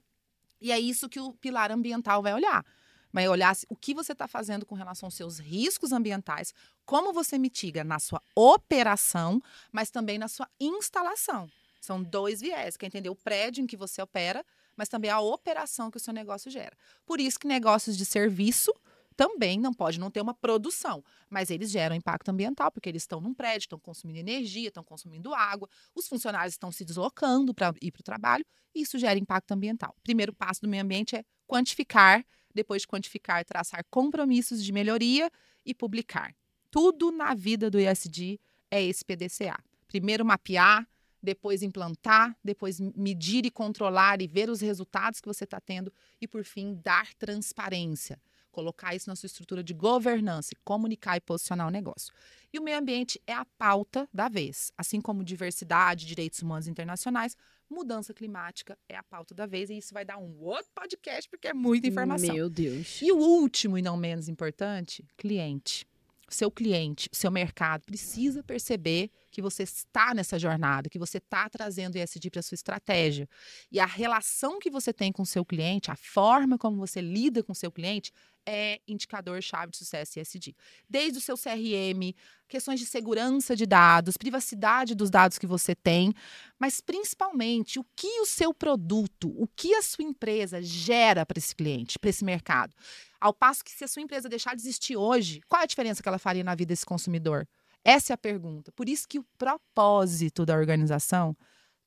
E 0.59 0.71
é 0.71 0.79
isso 0.79 1.09
que 1.09 1.19
o 1.19 1.33
pilar 1.33 1.71
ambiental 1.71 2.21
vai 2.21 2.33
olhar. 2.33 2.63
Vai 3.11 3.27
olhar 3.27 3.53
o 3.67 3.75
que 3.75 3.93
você 3.93 4.13
está 4.13 4.27
fazendo 4.27 4.65
com 4.65 4.75
relação 4.75 5.07
aos 5.07 5.15
seus 5.15 5.37
riscos 5.37 5.91
ambientais, 5.91 6.53
como 6.85 7.11
você 7.11 7.37
mitiga 7.37 7.83
na 7.83 7.99
sua 7.99 8.21
operação, 8.33 9.41
mas 9.71 9.89
também 9.89 10.17
na 10.17 10.29
sua 10.29 10.47
instalação. 10.59 11.49
São 11.81 12.01
dois 12.01 12.39
viés, 12.39 12.77
quer 12.77 12.85
entender 12.85 13.09
o 13.09 13.15
prédio 13.15 13.63
em 13.63 13.67
que 13.67 13.75
você 13.75 14.01
opera, 14.01 14.45
mas 14.81 14.89
também 14.89 15.11
a 15.11 15.19
operação 15.19 15.91
que 15.91 15.97
o 15.97 15.99
seu 15.99 16.11
negócio 16.11 16.49
gera. 16.49 16.75
Por 17.05 17.19
isso 17.19 17.39
que 17.39 17.45
negócios 17.45 17.95
de 17.95 18.03
serviço 18.03 18.73
também 19.15 19.59
não 19.59 19.71
pode 19.71 19.99
não 19.99 20.09
ter 20.09 20.19
uma 20.21 20.33
produção, 20.33 21.03
mas 21.29 21.51
eles 21.51 21.69
geram 21.69 21.95
impacto 21.95 22.29
ambiental, 22.29 22.71
porque 22.71 22.89
eles 22.89 23.03
estão 23.03 23.21
num 23.21 23.31
prédio, 23.31 23.65
estão 23.65 23.77
consumindo 23.77 24.17
energia, 24.17 24.69
estão 24.69 24.83
consumindo 24.83 25.35
água, 25.35 25.69
os 25.93 26.07
funcionários 26.07 26.55
estão 26.55 26.71
se 26.71 26.83
deslocando 26.83 27.53
para 27.53 27.71
ir 27.79 27.91
para 27.91 27.99
o 27.99 28.03
trabalho, 28.03 28.43
e 28.73 28.81
isso 28.81 28.97
gera 28.97 29.19
impacto 29.19 29.51
ambiental. 29.51 29.95
Primeiro 30.01 30.33
passo 30.33 30.61
do 30.61 30.67
meio 30.67 30.81
ambiente 30.81 31.15
é 31.15 31.23
quantificar, 31.45 32.25
depois 32.51 32.81
de 32.81 32.87
quantificar, 32.87 33.45
traçar 33.45 33.85
compromissos 33.87 34.63
de 34.63 34.71
melhoria 34.71 35.29
e 35.63 35.75
publicar. 35.75 36.35
Tudo 36.71 37.11
na 37.11 37.35
vida 37.35 37.69
do 37.69 37.79
ISD 37.79 38.39
é 38.71 38.81
esse 38.81 39.05
PDCA. 39.05 39.59
Primeiro 39.87 40.25
mapear, 40.25 40.87
depois 41.21 41.61
implantar, 41.61 42.35
depois 42.43 42.79
medir 42.79 43.45
e 43.45 43.51
controlar 43.51 44.21
e 44.21 44.27
ver 44.27 44.49
os 44.49 44.61
resultados 44.61 45.19
que 45.19 45.27
você 45.27 45.43
está 45.43 45.59
tendo 45.59 45.91
e, 46.19 46.27
por 46.27 46.43
fim, 46.43 46.79
dar 46.83 47.13
transparência. 47.15 48.19
Colocar 48.51 48.93
isso 48.93 49.09
na 49.09 49.15
sua 49.15 49.27
estrutura 49.27 49.63
de 49.63 49.73
governança, 49.73 50.51
comunicar 50.65 51.15
e 51.15 51.21
posicionar 51.21 51.67
o 51.67 51.71
negócio. 51.71 52.13
E 52.51 52.59
o 52.59 52.61
meio 52.61 52.77
ambiente 52.77 53.21
é 53.25 53.33
a 53.33 53.45
pauta 53.57 54.09
da 54.13 54.27
vez. 54.27 54.73
Assim 54.77 54.99
como 54.99 55.23
diversidade, 55.23 56.05
direitos 56.05 56.41
humanos 56.41 56.67
internacionais, 56.67 57.37
mudança 57.69 58.13
climática 58.13 58.77
é 58.89 58.97
a 58.97 59.03
pauta 59.03 59.33
da 59.33 59.45
vez. 59.45 59.69
E 59.69 59.77
isso 59.77 59.93
vai 59.93 60.03
dar 60.03 60.17
um 60.17 60.37
outro 60.41 60.69
podcast, 60.75 61.29
porque 61.29 61.47
é 61.47 61.53
muita 61.53 61.87
informação. 61.87 62.35
Meu 62.35 62.49
Deus. 62.49 63.01
E 63.01 63.09
o 63.09 63.17
último 63.17 63.77
e 63.77 63.81
não 63.81 63.95
menos 63.95 64.27
importante, 64.27 65.05
cliente 65.15 65.87
seu 66.33 66.49
cliente, 66.49 67.09
o 67.11 67.15
seu 67.15 67.29
mercado 67.29 67.83
precisa 67.83 68.43
perceber 68.43 69.11
que 69.31 69.41
você 69.41 69.63
está 69.63 70.13
nessa 70.13 70.37
jornada, 70.37 70.89
que 70.89 70.99
você 70.99 71.17
está 71.17 71.49
trazendo 71.49 71.95
ESG 71.95 72.29
para 72.29 72.41
sua 72.41 72.55
estratégia. 72.55 73.27
E 73.71 73.79
a 73.79 73.85
relação 73.85 74.59
que 74.59 74.69
você 74.69 74.91
tem 74.91 75.11
com 75.11 75.23
o 75.23 75.25
seu 75.25 75.45
cliente, 75.45 75.89
a 75.89 75.95
forma 75.95 76.57
como 76.57 76.77
você 76.77 77.01
lida 77.01 77.41
com 77.41 77.53
o 77.53 77.55
seu 77.55 77.71
cliente, 77.71 78.11
é 78.45 78.81
indicador-chave 78.87 79.71
de 79.71 79.77
sucesso 79.77 80.19
ESG. 80.19 80.55
Desde 80.89 81.19
o 81.19 81.21
seu 81.21 81.37
CRM, 81.37 82.13
questões 82.47 82.79
de 82.79 82.85
segurança 82.85 83.55
de 83.55 83.65
dados, 83.65 84.17
privacidade 84.17 84.95
dos 84.95 85.09
dados 85.09 85.37
que 85.37 85.47
você 85.47 85.75
tem, 85.75 86.13
mas 86.59 86.81
principalmente 86.81 87.79
o 87.79 87.85
que 87.95 88.19
o 88.19 88.25
seu 88.25 88.53
produto, 88.53 89.33
o 89.37 89.47
que 89.47 89.73
a 89.75 89.81
sua 89.81 90.03
empresa 90.03 90.61
gera 90.61 91.25
para 91.25 91.37
esse 91.37 91.55
cliente, 91.55 91.99
para 91.99 92.09
esse 92.09 92.25
mercado. 92.25 92.75
Ao 93.19 93.33
passo 93.33 93.63
que 93.63 93.71
se 93.71 93.83
a 93.83 93.87
sua 93.87 94.01
empresa 94.01 94.27
deixar 94.27 94.55
de 94.55 94.61
existir 94.61 94.97
hoje, 94.97 95.41
qual 95.47 95.61
é 95.61 95.63
a 95.63 95.67
diferença 95.67 96.01
que 96.01 96.09
ela 96.09 96.19
faria 96.19 96.43
na 96.43 96.55
vida 96.55 96.69
desse 96.69 96.85
consumidor? 96.85 97.47
Essa 97.83 98.13
é 98.13 98.15
a 98.15 98.17
pergunta. 98.17 98.71
Por 98.71 98.87
isso 98.87 99.07
que 99.07 99.19
o 99.19 99.25
propósito 99.37 100.45
da 100.45 100.55
organização 100.55 101.35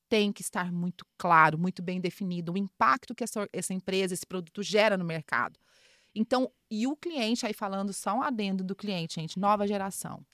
tem 0.08 0.32
que 0.32 0.42
estar 0.42 0.72
muito 0.72 1.04
claro, 1.16 1.58
muito 1.58 1.82
bem 1.82 2.00
definido, 2.00 2.52
o 2.52 2.58
impacto 2.58 3.14
que 3.14 3.24
essa, 3.24 3.48
essa 3.52 3.72
empresa, 3.72 4.14
esse 4.14 4.26
produto 4.26 4.62
gera 4.62 4.96
no 4.96 5.04
mercado. 5.04 5.58
Então, 6.14 6.50
e 6.70 6.86
o 6.86 6.96
cliente, 6.96 7.46
aí 7.46 7.52
falando 7.52 7.92
só 7.92 8.14
um 8.14 8.22
adendo 8.22 8.62
do 8.62 8.76
cliente, 8.76 9.20
gente, 9.20 9.38
nova 9.38 9.66
geração. 9.66 10.24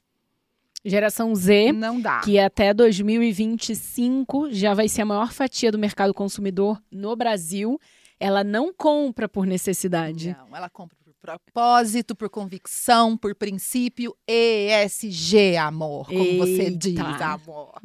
Geração 0.85 1.35
Z, 1.35 1.73
não 1.73 2.01
dá. 2.01 2.21
que 2.21 2.39
até 2.39 2.73
2025 2.73 4.51
já 4.51 4.73
vai 4.73 4.89
ser 4.89 5.03
a 5.03 5.07
maior 5.07 5.33
fatia 5.33 5.71
do 5.71 5.79
mercado 5.79 6.13
consumidor 6.15 6.83
no 6.91 7.15
Brasil 7.15 7.79
ela 8.21 8.45
não 8.45 8.73
compra 8.73 9.27
por 9.27 9.47
necessidade. 9.47 10.37
Não, 10.39 10.55
ela 10.55 10.69
compra 10.69 10.97
propósito, 11.39 12.15
por 12.15 12.29
convicção, 12.29 13.17
por 13.17 13.35
princípio 13.35 14.17
ESG, 14.27 15.57
amor, 15.57 16.07
como 16.07 16.21
Eita. 16.21 16.47
você 16.47 16.71
diz, 16.71 16.99
amor. 16.99 17.81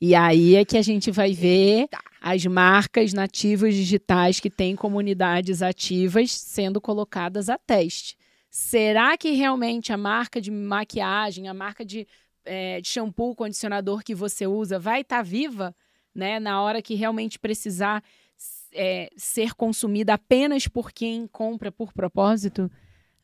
E 0.00 0.14
aí 0.14 0.56
é 0.56 0.64
que 0.64 0.76
a 0.76 0.82
gente 0.82 1.10
vai 1.10 1.32
ver 1.32 1.80
Eita. 1.80 1.98
as 2.20 2.44
marcas 2.46 3.12
nativas 3.12 3.74
digitais 3.74 4.40
que 4.40 4.50
têm 4.50 4.76
comunidades 4.76 5.62
ativas 5.62 6.32
sendo 6.32 6.80
colocadas 6.80 7.48
a 7.48 7.56
teste. 7.56 8.16
Será 8.50 9.16
que 9.16 9.32
realmente 9.32 9.92
a 9.92 9.96
marca 9.96 10.40
de 10.40 10.50
maquiagem, 10.50 11.48
a 11.48 11.54
marca 11.54 11.84
de, 11.84 12.06
é, 12.44 12.80
de 12.80 12.88
shampoo, 12.88 13.34
condicionador 13.34 14.02
que 14.02 14.14
você 14.14 14.46
usa 14.46 14.78
vai 14.78 15.02
estar 15.02 15.18
tá 15.18 15.22
viva 15.22 15.74
né, 16.14 16.40
na 16.40 16.62
hora 16.62 16.80
que 16.80 16.94
realmente 16.94 17.38
precisar 17.38 18.02
é, 18.72 19.10
ser 19.16 19.54
consumida 19.54 20.14
apenas 20.14 20.66
por 20.66 20.92
quem 20.92 21.26
compra 21.26 21.70
por 21.70 21.92
propósito? 21.92 22.70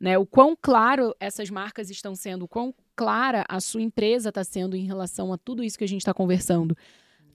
Né? 0.02 0.18
O 0.18 0.26
quão 0.26 0.58
claro 0.60 1.14
essas 1.20 1.48
marcas 1.48 1.88
estão 1.88 2.16
sendo, 2.16 2.46
o 2.46 2.48
quão 2.48 2.74
clara 2.96 3.44
a 3.48 3.60
sua 3.60 3.80
empresa 3.80 4.30
está 4.30 4.42
sendo 4.42 4.76
em 4.76 4.84
relação 4.84 5.32
a 5.32 5.38
tudo 5.38 5.62
isso 5.62 5.78
que 5.78 5.84
a 5.84 5.88
gente 5.88 6.00
está 6.00 6.12
conversando. 6.12 6.76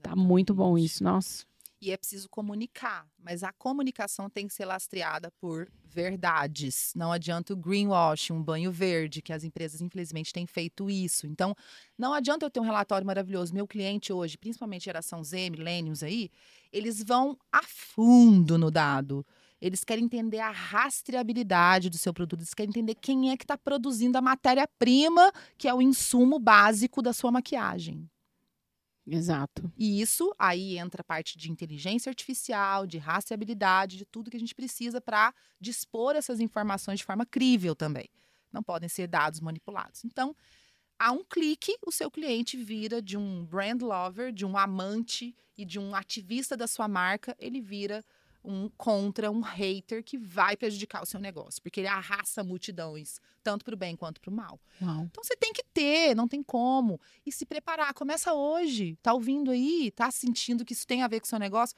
Tá 0.02 0.14
muito 0.14 0.52
bom 0.52 0.76
isso, 0.76 1.02
nossa 1.02 1.48
e 1.80 1.92
é 1.92 1.96
preciso 1.96 2.28
comunicar, 2.28 3.06
mas 3.18 3.42
a 3.44 3.52
comunicação 3.52 4.28
tem 4.28 4.48
que 4.48 4.54
ser 4.54 4.64
lastreada 4.64 5.30
por 5.40 5.70
verdades. 5.84 6.92
Não 6.94 7.12
adianta 7.12 7.52
o 7.52 7.56
greenwash, 7.56 8.32
um 8.32 8.42
banho 8.42 8.72
verde, 8.72 9.22
que 9.22 9.32
as 9.32 9.44
empresas 9.44 9.80
infelizmente 9.80 10.32
têm 10.32 10.46
feito 10.46 10.90
isso. 10.90 11.26
Então, 11.26 11.54
não 11.96 12.12
adianta 12.12 12.44
eu 12.44 12.50
ter 12.50 12.60
um 12.60 12.64
relatório 12.64 13.06
maravilhoso. 13.06 13.54
Meu 13.54 13.66
cliente 13.66 14.12
hoje, 14.12 14.36
principalmente 14.36 14.84
geração 14.84 15.22
Z, 15.22 15.50
millennials 15.50 16.02
aí, 16.02 16.30
eles 16.72 17.02
vão 17.02 17.38
a 17.52 17.62
fundo 17.62 18.58
no 18.58 18.70
dado. 18.70 19.24
Eles 19.60 19.82
querem 19.82 20.04
entender 20.04 20.38
a 20.38 20.50
rastreabilidade 20.50 21.90
do 21.90 21.98
seu 21.98 22.14
produto, 22.14 22.40
eles 22.40 22.54
querem 22.54 22.70
entender 22.70 22.94
quem 22.94 23.30
é 23.30 23.36
que 23.36 23.44
está 23.44 23.58
produzindo 23.58 24.16
a 24.16 24.22
matéria-prima, 24.22 25.32
que 25.56 25.66
é 25.66 25.74
o 25.74 25.82
insumo 25.82 26.38
básico 26.38 27.02
da 27.02 27.12
sua 27.12 27.32
maquiagem. 27.32 28.08
Exato. 29.10 29.72
E 29.76 30.00
isso 30.00 30.34
aí 30.38 30.78
entra 30.78 31.00
a 31.00 31.04
parte 31.04 31.38
de 31.38 31.50
inteligência 31.50 32.10
artificial, 32.10 32.86
de 32.86 32.98
rastreabilidade, 32.98 33.96
de 33.96 34.04
tudo 34.04 34.30
que 34.30 34.36
a 34.36 34.40
gente 34.40 34.54
precisa 34.54 35.00
para 35.00 35.34
dispor 35.58 36.14
essas 36.14 36.40
informações 36.40 36.98
de 36.98 37.06
forma 37.06 37.24
crível 37.24 37.74
também. 37.74 38.08
Não 38.52 38.62
podem 38.62 38.88
ser 38.88 39.06
dados 39.06 39.40
manipulados. 39.40 40.04
Então, 40.04 40.36
a 40.98 41.10
um 41.12 41.24
clique, 41.24 41.76
o 41.86 41.92
seu 41.92 42.10
cliente 42.10 42.56
vira 42.56 43.00
de 43.00 43.16
um 43.16 43.44
brand 43.44 43.80
lover, 43.80 44.32
de 44.32 44.44
um 44.44 44.58
amante 44.58 45.34
e 45.56 45.64
de 45.64 45.78
um 45.78 45.94
ativista 45.94 46.56
da 46.56 46.66
sua 46.66 46.86
marca, 46.86 47.34
ele 47.38 47.60
vira 47.60 48.04
um 48.44 48.68
contra, 48.76 49.30
um 49.30 49.40
hater 49.40 50.02
que 50.02 50.16
vai 50.16 50.56
prejudicar 50.56 51.02
o 51.02 51.06
seu 51.06 51.20
negócio, 51.20 51.62
porque 51.62 51.80
ele 51.80 51.88
arrasta 51.88 52.42
multidões, 52.42 53.20
tanto 53.42 53.64
para 53.64 53.74
o 53.74 53.76
bem 53.76 53.96
quanto 53.96 54.20
para 54.20 54.30
o 54.30 54.34
mal. 54.34 54.60
Uau. 54.80 55.04
Então 55.10 55.22
você 55.22 55.36
tem 55.36 55.52
que 55.52 55.62
ter, 55.62 56.14
não 56.14 56.28
tem 56.28 56.42
como. 56.42 57.00
E 57.26 57.32
se 57.32 57.44
preparar, 57.44 57.92
começa 57.94 58.32
hoje. 58.32 58.96
Tá 59.02 59.12
ouvindo 59.12 59.50
aí, 59.50 59.90
tá 59.90 60.10
sentindo 60.10 60.64
que 60.64 60.72
isso 60.72 60.86
tem 60.86 61.02
a 61.02 61.08
ver 61.08 61.20
com 61.20 61.26
o 61.26 61.28
seu 61.28 61.38
negócio? 61.38 61.76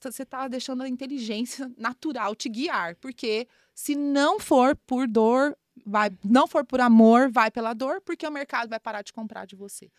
Você 0.00 0.24
tá 0.24 0.48
deixando 0.48 0.82
a 0.82 0.88
inteligência 0.88 1.70
natural 1.76 2.34
te 2.34 2.48
guiar, 2.48 2.96
porque 2.96 3.48
se 3.74 3.94
não 3.94 4.38
for 4.38 4.76
por 4.76 5.06
dor, 5.06 5.56
vai, 5.84 6.10
não 6.22 6.46
for 6.46 6.64
por 6.64 6.80
amor, 6.80 7.30
vai 7.30 7.50
pela 7.50 7.74
dor, 7.74 8.00
porque 8.00 8.26
o 8.26 8.30
mercado 8.30 8.68
vai 8.68 8.80
parar 8.80 9.02
de 9.02 9.12
comprar 9.12 9.46
de 9.46 9.56
você. 9.56 9.90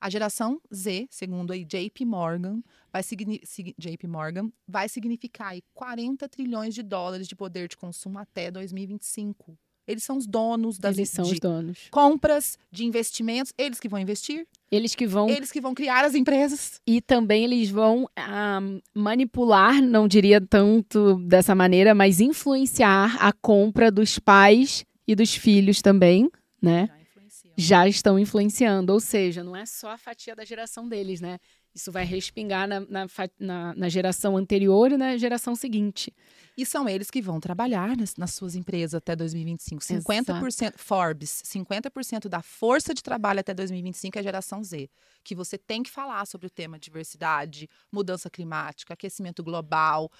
A 0.00 0.08
geração 0.08 0.60
Z, 0.72 1.08
segundo 1.10 1.52
aí 1.52 1.64
JP 1.64 2.04
Morgan, 2.04 2.62
vai, 2.92 3.02
JP 3.02 4.06
Morgan, 4.06 4.50
vai 4.66 4.88
significar 4.88 5.48
aí 5.48 5.62
40 5.74 6.28
trilhões 6.28 6.74
de 6.74 6.82
dólares 6.82 7.26
de 7.26 7.34
poder 7.34 7.68
de 7.68 7.76
consumo 7.76 8.18
até 8.18 8.50
2025. 8.50 9.56
Eles 9.88 10.04
são 10.04 10.18
os 10.18 10.26
donos 10.26 10.78
das 10.78 10.98
eles 10.98 11.08
são 11.08 11.24
de 11.24 11.32
os 11.32 11.40
donos. 11.40 11.78
compras, 11.90 12.58
de 12.70 12.84
investimentos, 12.84 13.54
eles 13.56 13.80
que 13.80 13.88
vão 13.88 13.98
investir. 13.98 14.46
Eles 14.70 14.94
que 14.94 15.06
vão. 15.06 15.30
Eles 15.30 15.50
que 15.50 15.62
vão 15.62 15.74
criar 15.74 16.04
as 16.04 16.14
empresas. 16.14 16.78
E 16.86 17.00
também 17.00 17.42
eles 17.42 17.70
vão 17.70 18.06
ah, 18.14 18.60
manipular, 18.92 19.80
não 19.80 20.06
diria 20.06 20.42
tanto 20.42 21.16
dessa 21.20 21.54
maneira, 21.54 21.94
mas 21.94 22.20
influenciar 22.20 23.16
a 23.18 23.32
compra 23.32 23.90
dos 23.90 24.18
pais 24.18 24.84
e 25.06 25.14
dos 25.14 25.34
filhos 25.34 25.80
também, 25.80 26.30
né? 26.60 26.90
Já 27.60 27.88
estão 27.88 28.16
influenciando. 28.16 28.92
Ou 28.92 29.00
seja, 29.00 29.42
não 29.42 29.56
é 29.56 29.66
só 29.66 29.90
a 29.90 29.98
fatia 29.98 30.36
da 30.36 30.44
geração 30.44 30.88
deles, 30.88 31.20
né? 31.20 31.40
Isso 31.74 31.90
vai 31.90 32.04
respingar 32.04 32.68
na, 32.68 32.80
na, 32.80 33.06
na, 33.38 33.74
na 33.74 33.88
geração 33.88 34.36
anterior 34.36 34.92
e 34.92 34.96
na 34.96 35.16
geração 35.16 35.56
seguinte. 35.56 36.14
E 36.56 36.64
são 36.64 36.88
eles 36.88 37.10
que 37.10 37.20
vão 37.20 37.40
trabalhar 37.40 37.96
nas, 37.96 38.16
nas 38.16 38.32
suas 38.32 38.54
empresas 38.54 38.94
até 38.94 39.16
2025. 39.16 39.82
50%, 39.82 40.46
Exato. 40.46 40.78
Forbes, 40.78 41.42
50% 41.44 42.28
da 42.28 42.42
força 42.42 42.94
de 42.94 43.02
trabalho 43.02 43.40
até 43.40 43.52
2025 43.52 44.16
é 44.16 44.20
a 44.20 44.22
geração 44.22 44.62
Z. 44.62 44.88
Que 45.24 45.34
você 45.34 45.58
tem 45.58 45.82
que 45.82 45.90
falar 45.90 46.26
sobre 46.26 46.46
o 46.46 46.50
tema 46.50 46.78
diversidade, 46.78 47.68
mudança 47.90 48.30
climática, 48.30 48.94
aquecimento 48.94 49.42
global. 49.42 50.10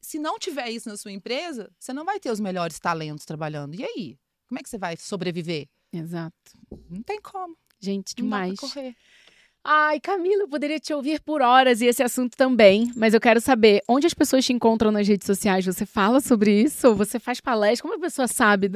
Se 0.00 0.18
não 0.18 0.40
tiver 0.40 0.70
isso 0.70 0.88
na 0.88 0.96
sua 0.96 1.12
empresa, 1.12 1.70
você 1.78 1.92
não 1.92 2.04
vai 2.04 2.18
ter 2.18 2.30
os 2.30 2.40
melhores 2.40 2.80
talentos 2.80 3.24
trabalhando. 3.24 3.76
E 3.76 3.84
aí? 3.84 4.18
Como 4.48 4.58
é 4.58 4.62
que 4.62 4.68
você 4.68 4.78
vai 4.78 4.96
sobreviver? 4.96 5.68
Exato. 5.98 6.36
Não 6.90 7.02
tem 7.02 7.20
como. 7.20 7.56
Gente, 7.80 8.14
demais. 8.14 8.58
Ai, 9.62 9.98
Camila, 9.98 10.42
eu 10.42 10.48
poderia 10.48 10.78
te 10.78 10.92
ouvir 10.92 11.20
por 11.20 11.40
horas 11.40 11.80
e 11.80 11.86
esse 11.86 12.02
assunto 12.02 12.36
também, 12.36 12.92
mas 12.94 13.14
eu 13.14 13.20
quero 13.20 13.40
saber 13.40 13.82
onde 13.88 14.06
as 14.06 14.12
pessoas 14.12 14.44
te 14.44 14.52
encontram 14.52 14.90
nas 14.90 15.08
redes 15.08 15.26
sociais. 15.26 15.64
Você 15.64 15.86
fala 15.86 16.20
sobre 16.20 16.62
isso? 16.62 16.88
Ou 16.88 16.94
você 16.94 17.18
faz 17.18 17.40
palestra? 17.40 17.82
Como 17.82 17.94
a 17.94 18.00
pessoa 18.00 18.28
sabe 18.28 18.70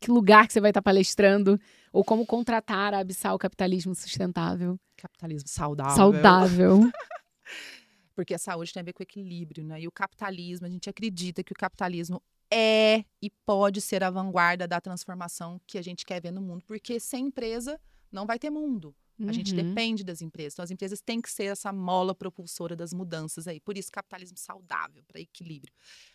que 0.00 0.10
lugar 0.10 0.46
que 0.46 0.52
você 0.54 0.60
vai 0.60 0.70
estar 0.70 0.80
palestrando? 0.80 1.60
Ou 1.92 2.02
como 2.02 2.24
contratar 2.24 2.94
a 2.94 3.00
Abissal 3.00 3.38
Capitalismo 3.38 3.94
Sustentável? 3.94 4.78
Capitalismo 4.96 5.48
saudável. 5.48 5.96
Saudável. 5.96 6.80
Porque 8.16 8.34
a 8.34 8.38
saúde 8.38 8.72
tem 8.72 8.80
a 8.80 8.84
ver 8.84 8.92
com 8.92 9.02
equilíbrio, 9.02 9.64
né? 9.64 9.80
E 9.82 9.88
o 9.88 9.92
capitalismo, 9.92 10.66
a 10.66 10.70
gente 10.70 10.88
acredita 10.88 11.42
que 11.42 11.52
o 11.52 11.56
capitalismo 11.56 12.22
é 12.52 13.04
e 13.22 13.30
pode 13.46 13.80
ser 13.80 14.02
a 14.02 14.10
vanguarda 14.10 14.66
da 14.66 14.80
transformação 14.80 15.60
que 15.66 15.78
a 15.78 15.82
gente 15.82 16.04
quer 16.04 16.20
ver 16.20 16.32
no 16.32 16.40
mundo, 16.40 16.64
porque 16.66 16.98
sem 16.98 17.26
empresa 17.26 17.80
não 18.10 18.26
vai 18.26 18.38
ter 18.38 18.50
mundo. 18.50 18.94
A 19.20 19.24
uhum. 19.24 19.32
gente 19.32 19.54
depende 19.54 20.02
das 20.02 20.22
empresas. 20.22 20.54
Então, 20.54 20.62
as 20.62 20.70
empresas 20.70 21.00
têm 21.00 21.20
que 21.20 21.30
ser 21.30 21.44
essa 21.44 21.70
mola 21.72 22.14
propulsora 22.14 22.74
das 22.74 22.94
mudanças 22.94 23.46
aí. 23.46 23.60
Por 23.60 23.76
isso, 23.76 23.92
capitalismo 23.92 24.38
saudável, 24.38 25.02
para 25.06 25.20
equilíbrio. 25.20 25.72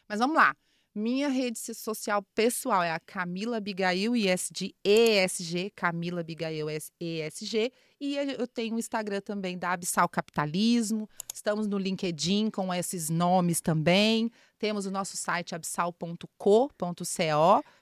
Mas 0.09 0.17
vamos 0.19 0.35
lá. 0.35 0.55
Minha 0.93 1.27
rede 1.27 1.59
social 1.59 2.23
pessoal 2.33 2.81
é 2.81 2.91
a 2.91 2.99
Camila 2.99 3.57
Abigail 3.57 4.15
ESG, 4.15 4.73
ESG, 4.83 5.71
Camila 5.75 6.21
Abigail 6.21 6.67
ESG. 6.69 7.71
E 8.05 8.17
eu 8.17 8.45
tenho 8.45 8.75
o 8.75 8.79
Instagram 8.79 9.19
também 9.19 9.57
da 9.57 9.71
Abissal 9.71 10.07
Capitalismo. 10.07 11.09
Estamos 11.33 11.65
no 11.65 11.75
LinkedIn 11.75 12.51
com 12.51 12.71
esses 12.71 13.09
nomes 13.09 13.59
também. 13.59 14.31
Temos 14.59 14.85
o 14.85 14.91
nosso 14.91 15.17
site 15.17 15.55
absal.co.co 15.55 16.69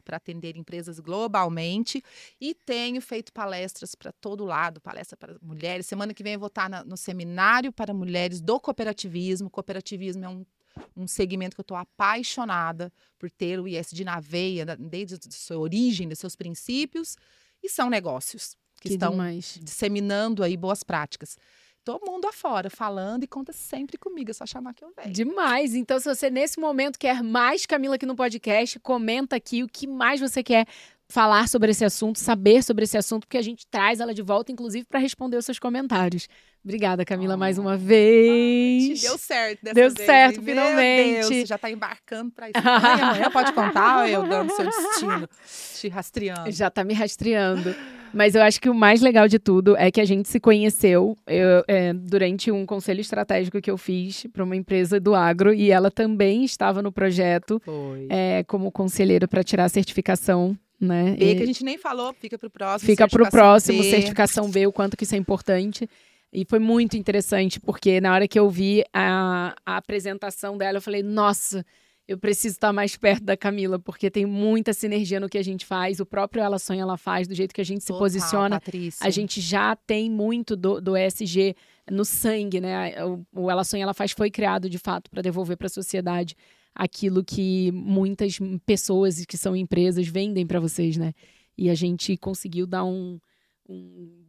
para 0.05 0.15
atender 0.15 0.55
empresas 0.55 0.97
globalmente. 1.01 2.01
E 2.39 2.53
tenho 2.53 3.01
feito 3.01 3.33
palestras 3.33 3.95
para 3.95 4.13
todo 4.13 4.45
lado, 4.45 4.79
palestra 4.79 5.17
para 5.17 5.35
mulheres. 5.41 5.87
Semana 5.87 6.13
que 6.13 6.23
vem 6.23 6.35
eu 6.35 6.39
vou 6.39 6.47
estar 6.47 6.69
na, 6.69 6.85
no 6.85 6.95
seminário 6.95 7.73
para 7.73 7.93
mulheres 7.93 8.39
do 8.39 8.61
cooperativismo. 8.61 9.49
Cooperativismo 9.49 10.23
é 10.23 10.29
um 10.29 10.45
um 10.97 11.05
segmento 11.05 11.55
que 11.55 11.59
eu 11.59 11.63
estou 11.63 11.77
apaixonada 11.77 12.91
por 13.19 13.29
ter 13.29 13.59
o 13.59 13.67
ISD 13.67 14.03
na 14.03 14.19
veia, 14.19 14.65
desde 14.75 15.13
a 15.13 15.31
sua 15.31 15.59
origem, 15.59 16.09
dos 16.09 16.17
seus 16.17 16.35
princípios, 16.35 17.15
e 17.61 17.69
são 17.69 17.91
negócios 17.91 18.57
que, 18.83 18.89
que 18.89 18.93
estão 18.95 19.11
demais. 19.11 19.59
disseminando 19.61 20.43
aí 20.43 20.57
boas 20.57 20.83
práticas. 20.83 21.37
Todo 21.83 22.05
mundo 22.05 22.25
afora 22.25 22.69
falando 22.69 23.23
e 23.23 23.27
conta 23.27 23.51
sempre 23.51 23.97
comigo, 23.97 24.31
é 24.31 24.33
só 24.33 24.45
chamar 24.45 24.73
que 24.73 24.85
eu 24.85 24.93
venho. 24.95 25.11
Demais! 25.11 25.75
Então, 25.75 25.99
se 25.99 26.07
você 26.07 26.29
nesse 26.29 26.57
momento 26.57 26.97
quer 26.97 27.21
mais 27.21 27.65
Camila 27.65 27.95
aqui 27.95 28.05
no 28.05 28.15
podcast, 28.15 28.79
comenta 28.79 29.35
aqui 29.35 29.63
o 29.63 29.67
que 29.67 29.85
mais 29.85 30.21
você 30.21 30.41
quer 30.41 30.65
falar 31.13 31.47
sobre 31.47 31.69
esse 31.69 31.85
assunto, 31.85 32.17
saber 32.17 32.63
sobre 32.63 32.85
esse 32.85 32.97
assunto, 32.97 33.27
porque 33.27 33.37
a 33.37 33.41
gente 33.41 33.67
traz 33.67 33.99
ela 33.99 34.15
de 34.15 34.23
volta, 34.23 34.51
inclusive, 34.51 34.83
para 34.83 34.99
responder 34.99 35.37
os 35.37 35.45
seus 35.45 35.59
comentários. 35.59 36.27
Obrigada, 36.63 37.05
Camila, 37.05 37.37
mais 37.37 37.59
uma 37.59 37.77
vez. 37.77 38.99
Deu 38.99 39.17
certo 39.19 39.61
dessa 39.61 39.75
Deu 39.75 39.91
vez, 39.91 40.05
certo, 40.07 40.39
hein? 40.39 40.43
finalmente. 40.43 41.29
Deus, 41.29 41.47
já 41.47 41.55
está 41.55 41.69
embarcando 41.69 42.31
para 42.31 42.49
isso. 42.49 42.57
Amanhã, 42.57 43.29
pode 43.29 43.53
contar 43.53 44.09
eu 44.09 44.23
dando 44.27 44.55
seu 44.55 44.65
destino, 44.65 45.29
te 45.79 45.87
rastreando. 45.87 46.51
Já 46.51 46.67
está 46.67 46.83
me 46.83 46.95
rastreando. 46.95 47.75
Mas 48.11 48.35
eu 48.35 48.41
acho 48.41 48.61
que 48.61 48.69
o 48.69 48.75
mais 48.75 49.01
legal 49.01 49.27
de 49.27 49.39
tudo 49.39 49.75
é 49.75 49.91
que 49.91 49.99
a 49.99 50.05
gente 50.05 50.29
se 50.29 50.39
conheceu 50.39 51.17
eu, 51.27 51.63
é, 51.67 51.93
durante 51.93 52.51
um 52.51 52.63
conselho 52.63 53.01
estratégico 53.01 53.59
que 53.59 53.71
eu 53.71 53.77
fiz 53.77 54.27
para 54.31 54.43
uma 54.43 54.55
empresa 54.55 54.99
do 54.99 55.15
agro 55.15 55.51
e 55.51 55.71
ela 55.71 55.89
também 55.89 56.43
estava 56.43 56.81
no 56.81 56.91
projeto 56.91 57.59
é, 58.09 58.43
como 58.47 58.71
conselheira 58.71 59.27
para 59.27 59.43
tirar 59.43 59.65
a 59.65 59.69
certificação 59.69 60.55
né? 60.79 61.15
B, 61.17 61.31
e... 61.31 61.35
que 61.35 61.43
a 61.43 61.45
gente 61.45 61.63
nem 61.63 61.77
falou, 61.77 62.13
fica 62.13 62.37
para 62.37 62.47
o 62.47 62.51
próximo. 62.51 62.87
Fica 62.87 63.07
para 63.07 63.23
o 63.23 63.29
próximo, 63.29 63.81
B. 63.81 63.89
certificação 63.89 64.49
B, 64.49 64.67
o 64.67 64.71
quanto 64.71 64.97
que 64.97 65.03
isso 65.03 65.15
é 65.15 65.17
importante. 65.17 65.89
E 66.31 66.45
foi 66.45 66.59
muito 66.59 66.97
interessante, 66.97 67.59
porque 67.59 68.01
na 68.01 68.13
hora 68.13 68.27
que 68.27 68.39
eu 68.39 68.49
vi 68.49 68.83
a, 68.91 69.55
a 69.65 69.77
apresentação 69.77 70.57
dela, 70.57 70.77
eu 70.77 70.81
falei, 70.81 71.03
nossa, 71.03 71.63
eu 72.07 72.17
preciso 72.17 72.55
estar 72.55 72.73
mais 72.73 72.97
perto 72.97 73.23
da 73.23 73.37
Camila, 73.37 73.77
porque 73.79 74.09
tem 74.09 74.25
muita 74.25 74.73
sinergia 74.73 75.19
no 75.19 75.29
que 75.29 75.37
a 75.37 75.43
gente 75.43 75.65
faz. 75.65 75.99
O 75.99 76.05
próprio 76.05 76.43
Ela 76.43 76.59
Sonha, 76.59 76.81
Ela 76.81 76.97
Faz, 76.97 77.27
do 77.27 77.35
jeito 77.35 77.53
que 77.53 77.61
a 77.61 77.65
gente 77.65 77.85
Total, 77.85 77.95
se 77.95 77.99
posiciona. 77.99 78.59
Patrícia. 78.59 79.05
A 79.05 79.09
gente 79.09 79.39
já 79.39 79.75
tem 79.75 80.09
muito 80.09 80.55
do, 80.55 80.81
do 80.81 80.97
ESG 80.97 81.55
no 81.89 82.03
sangue, 82.03 82.59
né? 82.59 82.93
O, 83.05 83.23
o 83.43 83.51
Ela 83.51 83.63
Sonha, 83.63 83.83
Ela 83.83 83.93
Faz 83.93 84.11
foi 84.11 84.29
criado, 84.29 84.69
de 84.69 84.77
fato, 84.77 85.09
para 85.09 85.21
devolver 85.21 85.55
para 85.55 85.67
a 85.67 85.69
sociedade 85.69 86.35
aquilo 86.75 87.23
que 87.23 87.71
muitas 87.71 88.39
pessoas 88.65 89.25
que 89.25 89.37
são 89.37 89.55
empresas 89.55 90.07
vendem 90.07 90.45
para 90.45 90.59
vocês, 90.59 90.97
né? 90.97 91.13
E 91.57 91.69
a 91.69 91.75
gente 91.75 92.17
conseguiu 92.17 92.65
dar 92.65 92.83
um, 92.83 93.19
um 93.69 94.23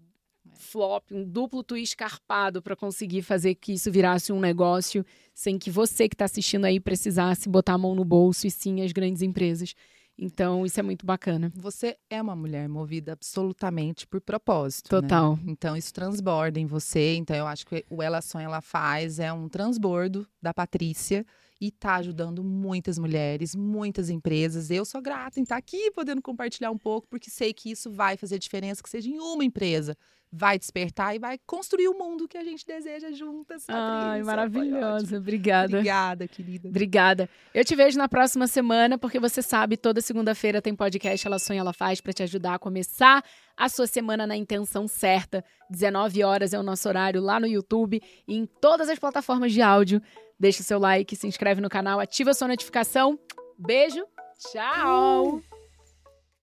flop, 0.55 1.11
um 1.11 1.25
duplo 1.25 1.63
twist 1.63 1.97
carpado 1.97 2.61
para 2.61 2.77
conseguir 2.77 3.23
fazer 3.23 3.55
que 3.55 3.73
isso 3.73 3.91
virasse 3.91 4.33
um 4.33 4.41
negócio 4.41 5.05
sem 5.33 5.59
que 5.59 5.71
você 5.71 6.09
que 6.09 6.15
está 6.15 6.27
assistindo 6.27 6.65
aí 6.65 6.79
precisasse 6.79 7.49
botar 7.49 7.75
a 7.75 7.79
mão 7.79 7.95
no 7.95 8.05
bolso 8.05 8.47
e 8.47 8.51
sim 8.51 8.83
as 8.83 8.93
grandes 8.93 9.23
empresas. 9.23 9.75
Então, 10.17 10.65
isso 10.65 10.79
é 10.79 10.83
muito 10.83 11.05
bacana. 11.05 11.53
Você 11.57 11.97
é 12.09 12.23
uma 12.23 12.37
mulher 12.37 12.69
movida 12.69 13.13
absolutamente 13.13 14.07
por 14.07 14.21
propósito. 14.21 14.95
Né? 14.95 15.03
Total. 15.03 15.37
Né? 15.37 15.43
Então, 15.49 15.77
isso 15.77 15.93
transborda 15.93 16.61
em 16.61 16.67
você. 16.67 17.17
Então, 17.17 17.35
eu 17.35 17.47
acho 17.49 17.67
que 17.67 17.85
o 17.91 18.01
Ela 18.01 18.23
Sonha, 18.23 18.45
Ela 18.45 18.61
Faz 18.61 19.19
é 19.19 19.33
um 19.33 19.49
transbordo 19.49 20.25
da 20.41 20.55
Patrícia 20.55 21.27
e 21.61 21.69
está 21.69 21.97
ajudando 21.97 22.43
muitas 22.43 22.99
mulheres, 22.99 23.55
muitas 23.55 24.11
empresas. 24.11 24.71
Eu 24.71 24.85
sou 24.85 25.01
grata 25.01 25.39
em 25.39 25.43
estar 25.43 25.57
tá 25.57 25.59
aqui 25.59 25.91
podendo 25.91 26.23
compartilhar 26.23 26.71
um 26.71 26.79
pouco, 26.79 27.07
porque 27.09 27.31
sei 27.31 27.53
que 27.53 27.71
isso 27.71 27.91
vai 27.91 28.17
fazer 28.17 28.39
diferença, 28.39 28.83
que 28.83 28.91
seja 28.91 29.09
em 29.09 29.19
uma 29.19 29.45
empresa 29.45 29.97
vai 30.35 30.59
despertar 30.59 31.15
e 31.15 31.19
vai 31.19 31.39
construir 31.47 31.87
o 31.87 31.97
mundo 31.97 32.27
que 32.27 32.37
a 32.37 32.43
gente 32.43 32.67
deseja 32.67 33.13
juntas. 33.13 33.65
Ai, 33.69 34.23
maravilhosa. 34.25 35.19
Obrigada. 35.19 35.79
Obrigada, 35.79 36.27
querida. 36.27 36.69
Obrigada. 36.69 37.31
Eu 37.55 37.65
te 37.65 37.77
vejo 37.77 37.97
na 37.97 38.09
próxima 38.09 38.49
semana, 38.49 38.99
porque 38.99 39.21
você 39.21 39.41
sabe, 39.41 39.77
toda 39.77 40.01
segunda-feira 40.01 40.61
tem 40.61 40.75
podcast 40.75 41.25
Ela 41.25 41.39
Sonha, 41.39 41.61
Ela 41.61 41.73
Faz 41.73 42.01
para 42.01 42.13
te 42.13 42.25
ajudar 42.25 42.55
a 42.55 42.59
começar 42.59 43.25
a 43.57 43.69
sua 43.69 43.87
semana 43.87 44.27
na 44.27 44.37
intenção 44.37 44.89
certa. 44.89 45.45
19 45.71 46.25
horas 46.25 46.53
é 46.53 46.59
o 46.59 46.65
nosso 46.65 46.89
horário 46.89 47.21
lá 47.21 47.39
no 47.39 47.47
YouTube 47.47 48.03
e 48.27 48.37
em 48.37 48.45
todas 48.45 48.89
as 48.89 48.99
plataformas 48.99 49.53
de 49.53 49.63
áudio. 49.63 50.03
Deixa 50.45 50.61
o 50.61 50.65
seu 50.65 50.79
like, 50.79 51.17
se 51.17 51.27
inscreve 51.27 51.63
no 51.63 51.71
canal, 51.71 51.99
ativa 51.99 52.33
a 52.33 52.35
sua 52.35 52.49
notificação. 52.49 53.19
Beijo, 53.59 54.05
tchau! 54.53 55.41